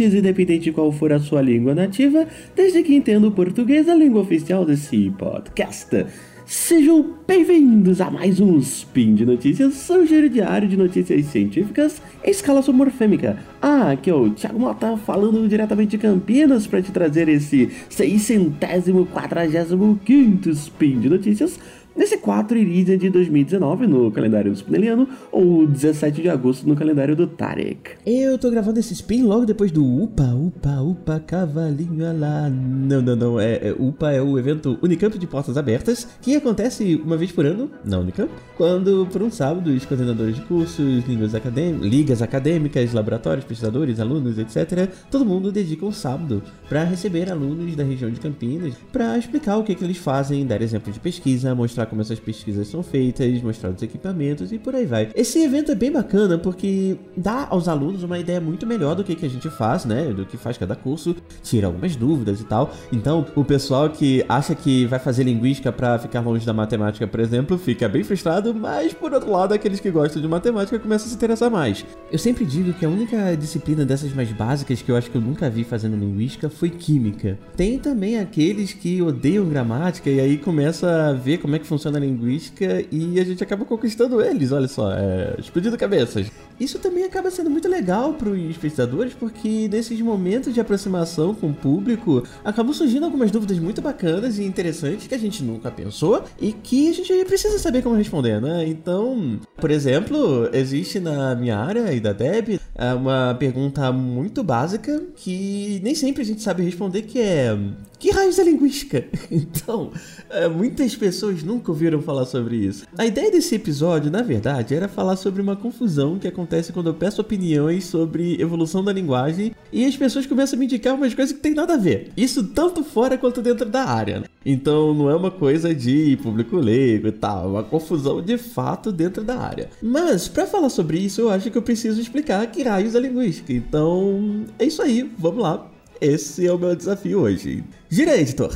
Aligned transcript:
independente 0.00 0.64
de 0.64 0.72
qual 0.72 0.90
for 0.90 1.12
a 1.12 1.18
sua 1.18 1.42
língua 1.42 1.74
nativa, 1.74 2.26
desde 2.56 2.82
que 2.82 2.94
entenda 2.94 3.26
o 3.26 3.32
português, 3.32 3.88
a 3.88 3.94
língua 3.94 4.22
oficial 4.22 4.64
desse 4.64 5.10
podcast. 5.18 6.06
Sejam 6.46 7.14
bem-vindos 7.26 8.00
a 8.00 8.10
mais 8.10 8.40
um 8.40 8.58
Spin 8.58 9.14
de 9.14 9.26
Notícias, 9.26 9.74
seu 9.74 10.06
giro 10.06 10.28
diário 10.28 10.68
de 10.68 10.76
notícias 10.76 11.26
científicas 11.26 12.00
em 12.24 12.30
escala 12.30 12.62
somorfêmica. 12.62 13.51
Ah, 13.64 13.92
aqui 13.92 14.10
é 14.10 14.14
o 14.14 14.28
Thiago 14.30 14.58
Mota 14.58 14.96
falando 14.96 15.48
diretamente 15.48 15.92
de 15.92 15.98
Campinas 15.98 16.66
para 16.66 16.82
te 16.82 16.90
trazer 16.90 17.28
esse 17.28 17.70
645 17.88 20.50
Spin 20.50 20.98
de 20.98 21.08
Notícias 21.08 21.60
nesse 21.96 22.18
4 22.18 22.58
Iridium 22.58 22.96
de 22.96 23.10
2019 23.10 23.86
no 23.86 24.10
calendário 24.10 24.54
Spineliano 24.54 25.08
ou 25.30 25.66
17 25.66 26.22
de 26.22 26.28
agosto 26.28 26.66
no 26.66 26.74
calendário 26.74 27.14
do 27.14 27.26
Tarek. 27.26 27.92
Eu 28.04 28.38
tô 28.38 28.50
gravando 28.50 28.80
esse 28.80 28.92
spin 28.94 29.22
logo 29.22 29.44
depois 29.44 29.70
do 29.70 29.84
Upa, 29.84 30.34
Upa, 30.34 30.80
Upa, 30.80 31.20
cavalinho 31.20 32.18
lá. 32.18 32.50
Não, 32.50 33.02
não, 33.02 33.16
não. 33.16 33.40
É, 33.40 33.68
é, 33.68 33.76
Upa 33.78 34.12
é 34.12 34.20
o 34.20 34.38
evento 34.38 34.78
Unicamp 34.82 35.18
de 35.18 35.26
Portas 35.26 35.56
Abertas, 35.56 36.08
que 36.20 36.36
acontece 36.36 37.00
uma 37.04 37.16
vez 37.16 37.32
por 37.32 37.46
ano 37.46 37.70
na 37.84 37.98
Unicamp, 37.98 38.30
quando 38.56 39.06
por 39.12 39.22
um 39.22 39.30
sábado 39.30 39.70
os 39.70 39.84
coordenadores 39.84 40.36
de 40.36 40.42
cursos, 40.42 41.06
línguas 41.06 41.32
ligas 41.80 42.22
acadêmicas, 42.22 42.92
laboratórios, 42.92 43.44
pesquisadores, 43.52 44.00
alunos, 44.00 44.38
etc., 44.38 44.88
todo 45.10 45.24
mundo 45.24 45.52
dedica 45.52 45.84
um 45.84 45.92
sábado 45.92 46.42
para 46.68 46.84
receber 46.84 47.30
alunos 47.30 47.76
da 47.76 47.84
região 47.84 48.10
de 48.10 48.18
Campinas 48.18 48.74
para 48.90 49.18
explicar 49.18 49.58
o 49.58 49.64
que, 49.64 49.74
que 49.74 49.84
eles 49.84 49.98
fazem, 49.98 50.46
dar 50.46 50.62
exemplo 50.62 50.92
de 50.92 50.98
pesquisa, 50.98 51.54
mostrar 51.54 51.86
como 51.86 52.00
essas 52.00 52.18
pesquisas 52.18 52.68
são 52.68 52.82
feitas, 52.82 53.42
mostrar 53.42 53.70
os 53.70 53.82
equipamentos 53.82 54.52
e 54.52 54.58
por 54.58 54.74
aí 54.74 54.86
vai. 54.86 55.10
Esse 55.14 55.40
evento 55.40 55.72
é 55.72 55.74
bem 55.74 55.92
bacana 55.92 56.38
porque 56.38 56.96
dá 57.16 57.46
aos 57.50 57.68
alunos 57.68 58.02
uma 58.02 58.18
ideia 58.18 58.40
muito 58.40 58.66
melhor 58.66 58.94
do 58.94 59.04
que, 59.04 59.14
que 59.14 59.26
a 59.26 59.30
gente 59.30 59.50
faz, 59.50 59.84
né? 59.84 60.12
Do 60.12 60.24
que 60.24 60.36
faz 60.36 60.56
cada 60.56 60.74
curso, 60.74 61.14
tira 61.42 61.66
algumas 61.66 61.94
dúvidas 61.94 62.40
e 62.40 62.44
tal. 62.44 62.72
Então, 62.90 63.26
o 63.36 63.44
pessoal 63.44 63.90
que 63.90 64.24
acha 64.28 64.54
que 64.54 64.86
vai 64.86 64.98
fazer 64.98 65.24
linguística 65.24 65.70
para 65.70 65.98
ficar 65.98 66.20
longe 66.20 66.46
da 66.46 66.52
matemática, 66.52 67.06
por 67.06 67.20
exemplo, 67.20 67.58
fica 67.58 67.88
bem 67.88 68.02
frustrado, 68.02 68.54
mas 68.54 68.92
por 68.92 69.12
outro 69.12 69.30
lado, 69.30 69.52
aqueles 69.52 69.80
que 69.80 69.90
gostam 69.90 70.22
de 70.22 70.28
matemática 70.28 70.78
começam 70.78 71.06
a 71.06 71.10
se 71.10 71.16
interessar 71.16 71.50
mais. 71.50 71.84
Eu 72.10 72.18
sempre 72.18 72.44
digo 72.44 72.72
que 72.72 72.84
a 72.84 72.88
única 72.88 73.36
disciplina 73.42 73.84
dessas 73.84 74.12
mais 74.14 74.32
básicas 74.32 74.80
que 74.80 74.90
eu 74.90 74.96
acho 74.96 75.10
que 75.10 75.16
eu 75.16 75.20
nunca 75.20 75.50
vi 75.50 75.64
fazendo 75.64 75.96
linguística 75.96 76.48
foi 76.48 76.70
química. 76.70 77.38
Tem 77.56 77.78
também 77.78 78.18
aqueles 78.18 78.72
que 78.72 79.02
odeiam 79.02 79.46
gramática 79.46 80.08
e 80.08 80.20
aí 80.20 80.38
começa 80.38 81.08
a 81.08 81.12
ver 81.12 81.38
como 81.38 81.56
é 81.56 81.58
que 81.58 81.66
funciona 81.66 81.98
a 81.98 82.00
linguística 82.00 82.84
e 82.90 83.20
a 83.20 83.24
gente 83.24 83.42
acaba 83.42 83.64
conquistando 83.64 84.20
eles, 84.20 84.52
olha 84.52 84.68
só, 84.68 84.92
é, 84.92 85.34
explodindo 85.38 85.76
cabeças. 85.76 86.30
Isso 86.58 86.78
também 86.78 87.04
acaba 87.04 87.30
sendo 87.30 87.50
muito 87.50 87.68
legal 87.68 88.14
para 88.14 88.28
os 88.28 88.56
pesquisadores, 88.56 89.14
porque 89.14 89.68
nesses 89.68 90.00
momentos 90.00 90.54
de 90.54 90.60
aproximação 90.60 91.34
com 91.34 91.48
o 91.48 91.54
público, 91.54 92.22
acabam 92.44 92.72
surgindo 92.72 93.04
algumas 93.04 93.30
dúvidas 93.30 93.58
muito 93.58 93.82
bacanas 93.82 94.38
e 94.38 94.44
interessantes 94.44 95.06
que 95.06 95.14
a 95.14 95.18
gente 95.18 95.42
nunca 95.42 95.70
pensou 95.70 96.22
e 96.40 96.52
que 96.52 96.90
a 96.90 96.92
gente 96.92 97.24
precisa 97.24 97.58
saber 97.58 97.82
como 97.82 97.96
responder, 97.96 98.40
né? 98.40 98.66
Então, 98.66 99.40
por 99.56 99.70
exemplo, 99.70 100.48
existe 100.52 101.00
na 101.00 101.34
minha 101.34 101.58
área 101.58 101.92
e 101.92 101.98
da 101.98 102.12
Deb 102.12 102.60
é, 102.74 103.31
uma 103.32 103.38
pergunta 103.38 103.90
muito 103.90 104.44
básica 104.44 105.02
que 105.16 105.80
nem 105.82 105.94
sempre 105.94 106.22
a 106.22 106.24
gente 106.24 106.42
sabe 106.42 106.62
responder, 106.62 107.02
que 107.02 107.20
é 107.20 107.56
que 108.02 108.10
raios 108.10 108.36
é 108.40 108.42
linguística? 108.42 109.04
Então, 109.30 109.92
é, 110.28 110.48
muitas 110.48 110.96
pessoas 110.96 111.42
nunca 111.42 111.70
ouviram 111.70 112.02
falar 112.02 112.26
sobre 112.26 112.56
isso. 112.56 112.84
A 112.98 113.06
ideia 113.06 113.30
desse 113.30 113.54
episódio, 113.54 114.10
na 114.10 114.22
verdade, 114.22 114.74
era 114.74 114.88
falar 114.88 115.16
sobre 115.16 115.40
uma 115.40 115.54
confusão 115.54 116.18
que 116.18 116.26
acontece 116.26 116.72
quando 116.72 116.88
eu 116.88 116.94
peço 116.94 117.20
opiniões 117.20 117.84
sobre 117.84 118.40
evolução 118.40 118.82
da 118.82 118.92
linguagem 118.92 119.54
e 119.72 119.84
as 119.84 119.96
pessoas 119.96 120.26
começam 120.26 120.56
a 120.56 120.58
me 120.58 120.66
indicar 120.66 120.94
umas 120.94 121.14
coisas 121.14 121.34
que 121.34 121.40
tem 121.40 121.54
nada 121.54 121.74
a 121.74 121.76
ver. 121.76 122.10
Isso 122.16 122.44
tanto 122.48 122.82
fora 122.82 123.16
quanto 123.16 123.40
dentro 123.40 123.68
da 123.68 123.84
área. 123.84 124.20
Né? 124.20 124.26
Então, 124.44 124.92
não 124.92 125.08
é 125.08 125.14
uma 125.14 125.30
coisa 125.30 125.74
de 125.74 126.18
público 126.22 126.56
leigo 126.56 127.06
e 127.06 127.12
tal, 127.12 127.44
é 127.44 127.48
uma 127.48 127.62
confusão 127.62 128.20
de 128.20 128.36
fato 128.36 128.90
dentro 128.90 129.22
da 129.22 129.38
área. 129.38 129.70
Mas, 129.80 130.28
para 130.28 130.46
falar 130.46 130.70
sobre 130.70 130.98
isso, 130.98 131.20
eu 131.20 131.30
acho 131.30 131.50
que 131.50 131.56
eu 131.56 131.62
preciso 131.62 132.00
explicar 132.00 132.46
que 132.48 132.62
raios 132.62 132.94
é 132.94 133.00
linguística. 133.00 133.52
Então, 133.52 134.44
é 134.58 134.66
isso 134.66 134.82
aí, 134.82 135.08
vamos 135.18 135.42
lá. 135.42 135.71
Esse 136.04 136.44
é 136.48 136.52
o 136.52 136.58
meu 136.58 136.74
desafio 136.74 137.20
hoje. 137.20 137.62
Gira, 137.88 138.20
editor. 138.20 138.50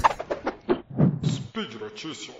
Speed 1.24 1.74
Notícias. 1.80 2.34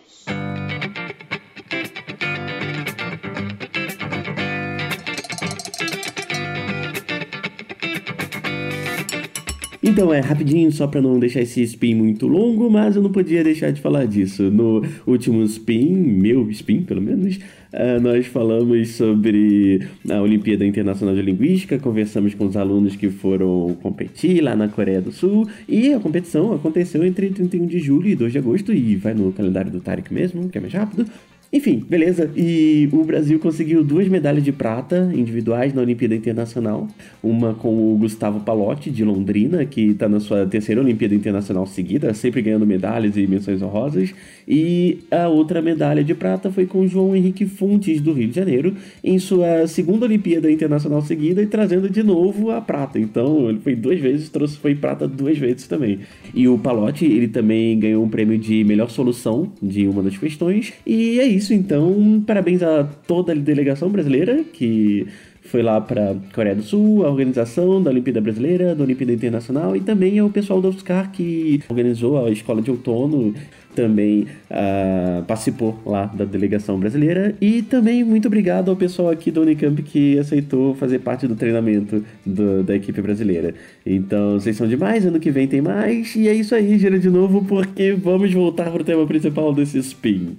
Então 9.80 10.12
é 10.12 10.18
rapidinho, 10.18 10.72
só 10.72 10.88
para 10.88 11.00
não 11.00 11.20
deixar 11.20 11.42
esse 11.42 11.62
spin 11.62 11.94
muito 11.94 12.26
longo, 12.26 12.68
mas 12.68 12.96
eu 12.96 13.02
não 13.02 13.12
podia 13.12 13.44
deixar 13.44 13.70
de 13.70 13.80
falar 13.80 14.06
disso. 14.06 14.50
No 14.50 14.82
último 15.06 15.44
spin, 15.44 15.86
meu 15.94 16.50
spin 16.50 16.82
pelo 16.82 17.00
menos, 17.00 17.38
uh, 17.76 18.00
nós 18.00 18.26
falamos 18.26 18.90
sobre 18.90 19.86
a 20.08 20.20
Olimpíada 20.20 20.64
Internacional 20.64 21.14
de 21.14 21.22
Linguística, 21.22 21.78
conversamos 21.78 22.34
com 22.34 22.46
os 22.46 22.56
alunos 22.56 22.96
que 22.96 23.08
foram 23.08 23.76
competir 23.82 24.40
lá 24.42 24.56
na 24.56 24.68
Coreia 24.68 25.00
do 25.00 25.12
Sul 25.12 25.48
e 25.68 25.92
a 25.92 26.00
competição 26.00 26.52
aconteceu 26.52 27.04
entre 27.04 27.30
31 27.30 27.66
de 27.66 27.78
julho 27.78 28.08
e 28.08 28.14
2 28.14 28.32
de 28.32 28.38
agosto 28.38 28.72
e 28.72 28.96
vai 28.96 29.14
no 29.14 29.32
calendário 29.32 29.70
do 29.70 29.80
Tarek 29.80 30.12
mesmo, 30.12 30.48
que 30.48 30.58
é 30.58 30.60
mais 30.60 30.72
rápido. 30.72 31.06
Enfim, 31.52 31.84
beleza. 31.88 32.30
E 32.36 32.88
o 32.92 33.04
Brasil 33.04 33.38
conseguiu 33.38 33.84
duas 33.84 34.08
medalhas 34.08 34.42
de 34.42 34.52
prata 34.52 35.10
individuais 35.14 35.72
na 35.72 35.80
Olimpíada 35.80 36.14
Internacional. 36.14 36.88
Uma 37.22 37.54
com 37.54 37.94
o 37.94 37.96
Gustavo 37.96 38.40
Palotti, 38.40 38.90
de 38.90 39.04
Londrina, 39.04 39.64
que 39.64 39.90
está 39.90 40.08
na 40.08 40.20
sua 40.20 40.44
terceira 40.44 40.80
Olimpíada 40.80 41.14
Internacional 41.14 41.66
seguida, 41.66 42.12
sempre 42.14 42.42
ganhando 42.42 42.66
medalhas 42.66 43.16
e 43.16 43.26
menções 43.26 43.62
honrosas. 43.62 44.12
E 44.46 44.98
a 45.10 45.28
outra 45.28 45.62
medalha 45.62 46.02
de 46.02 46.14
prata 46.14 46.50
foi 46.50 46.66
com 46.66 46.80
o 46.80 46.88
João 46.88 47.14
Henrique 47.14 47.46
Fontes, 47.46 48.00
do 48.00 48.12
Rio 48.12 48.28
de 48.28 48.34
Janeiro, 48.34 48.74
em 49.02 49.18
sua 49.18 49.66
segunda 49.66 50.04
Olimpíada 50.04 50.50
Internacional 50.50 51.02
seguida 51.02 51.42
e 51.42 51.46
trazendo 51.46 51.88
de 51.88 52.02
novo 52.02 52.50
a 52.50 52.60
prata. 52.60 52.98
Então, 52.98 53.48
ele 53.48 53.60
foi 53.60 53.74
duas 53.74 53.98
vezes, 54.00 54.28
trouxe 54.28 54.56
foi 54.58 54.74
prata 54.74 55.06
duas 55.06 55.38
vezes 55.38 55.66
também. 55.66 56.00
E 56.34 56.48
o 56.48 56.58
Palotti, 56.58 57.04
ele 57.04 57.28
também 57.28 57.78
ganhou 57.78 58.04
um 58.04 58.08
prêmio 58.08 58.36
de 58.36 58.64
melhor 58.64 58.90
solução 58.90 59.52
de 59.62 59.86
uma 59.86 60.02
das 60.02 60.18
questões. 60.18 60.72
E 60.84 61.18
é 61.18 61.26
isso 61.26 61.35
isso, 61.36 61.54
então, 61.54 62.22
parabéns 62.26 62.62
a 62.62 62.84
toda 63.06 63.32
a 63.32 63.34
delegação 63.34 63.88
brasileira 63.88 64.44
que 64.44 65.06
foi 65.46 65.62
lá 65.62 65.80
para 65.80 66.16
Coreia 66.34 66.54
do 66.54 66.62
Sul, 66.62 67.06
a 67.06 67.10
organização 67.10 67.82
da 67.82 67.90
Olimpíada 67.90 68.20
Brasileira, 68.20 68.74
da 68.74 68.82
Olimpíada 68.82 69.12
Internacional 69.12 69.76
e 69.76 69.80
também 69.80 70.18
ao 70.18 70.28
pessoal 70.28 70.60
da 70.60 70.68
UFSCar 70.68 71.10
que 71.12 71.62
organizou 71.68 72.26
a 72.26 72.30
escola 72.30 72.60
de 72.60 72.70
outono, 72.70 73.32
também 73.74 74.26
uh, 74.50 75.22
participou 75.24 75.78
lá 75.84 76.06
da 76.06 76.24
delegação 76.24 76.78
brasileira. 76.78 77.34
E 77.40 77.62
também 77.62 78.02
muito 78.02 78.26
obrigado 78.26 78.70
ao 78.70 78.76
pessoal 78.76 79.10
aqui 79.10 79.30
da 79.30 79.40
Unicamp 79.42 79.80
que 79.82 80.18
aceitou 80.18 80.74
fazer 80.74 80.98
parte 81.00 81.26
do 81.26 81.36
treinamento 81.36 82.02
do, 82.24 82.62
da 82.62 82.74
equipe 82.74 83.00
brasileira. 83.00 83.54
Então, 83.84 84.40
vocês 84.40 84.56
são 84.56 84.66
demais, 84.66 85.04
ano 85.04 85.20
que 85.20 85.30
vem 85.30 85.46
tem 85.46 85.60
mais. 85.60 86.16
E 86.16 86.26
é 86.26 86.34
isso 86.34 86.54
aí, 86.54 86.78
gira 86.78 86.98
de 86.98 87.10
novo 87.10 87.44
porque 87.44 87.92
vamos 87.92 88.32
voltar 88.32 88.70
para 88.70 88.80
o 88.80 88.84
tema 88.84 89.06
principal 89.06 89.52
desse 89.52 89.78
spin 89.78 90.36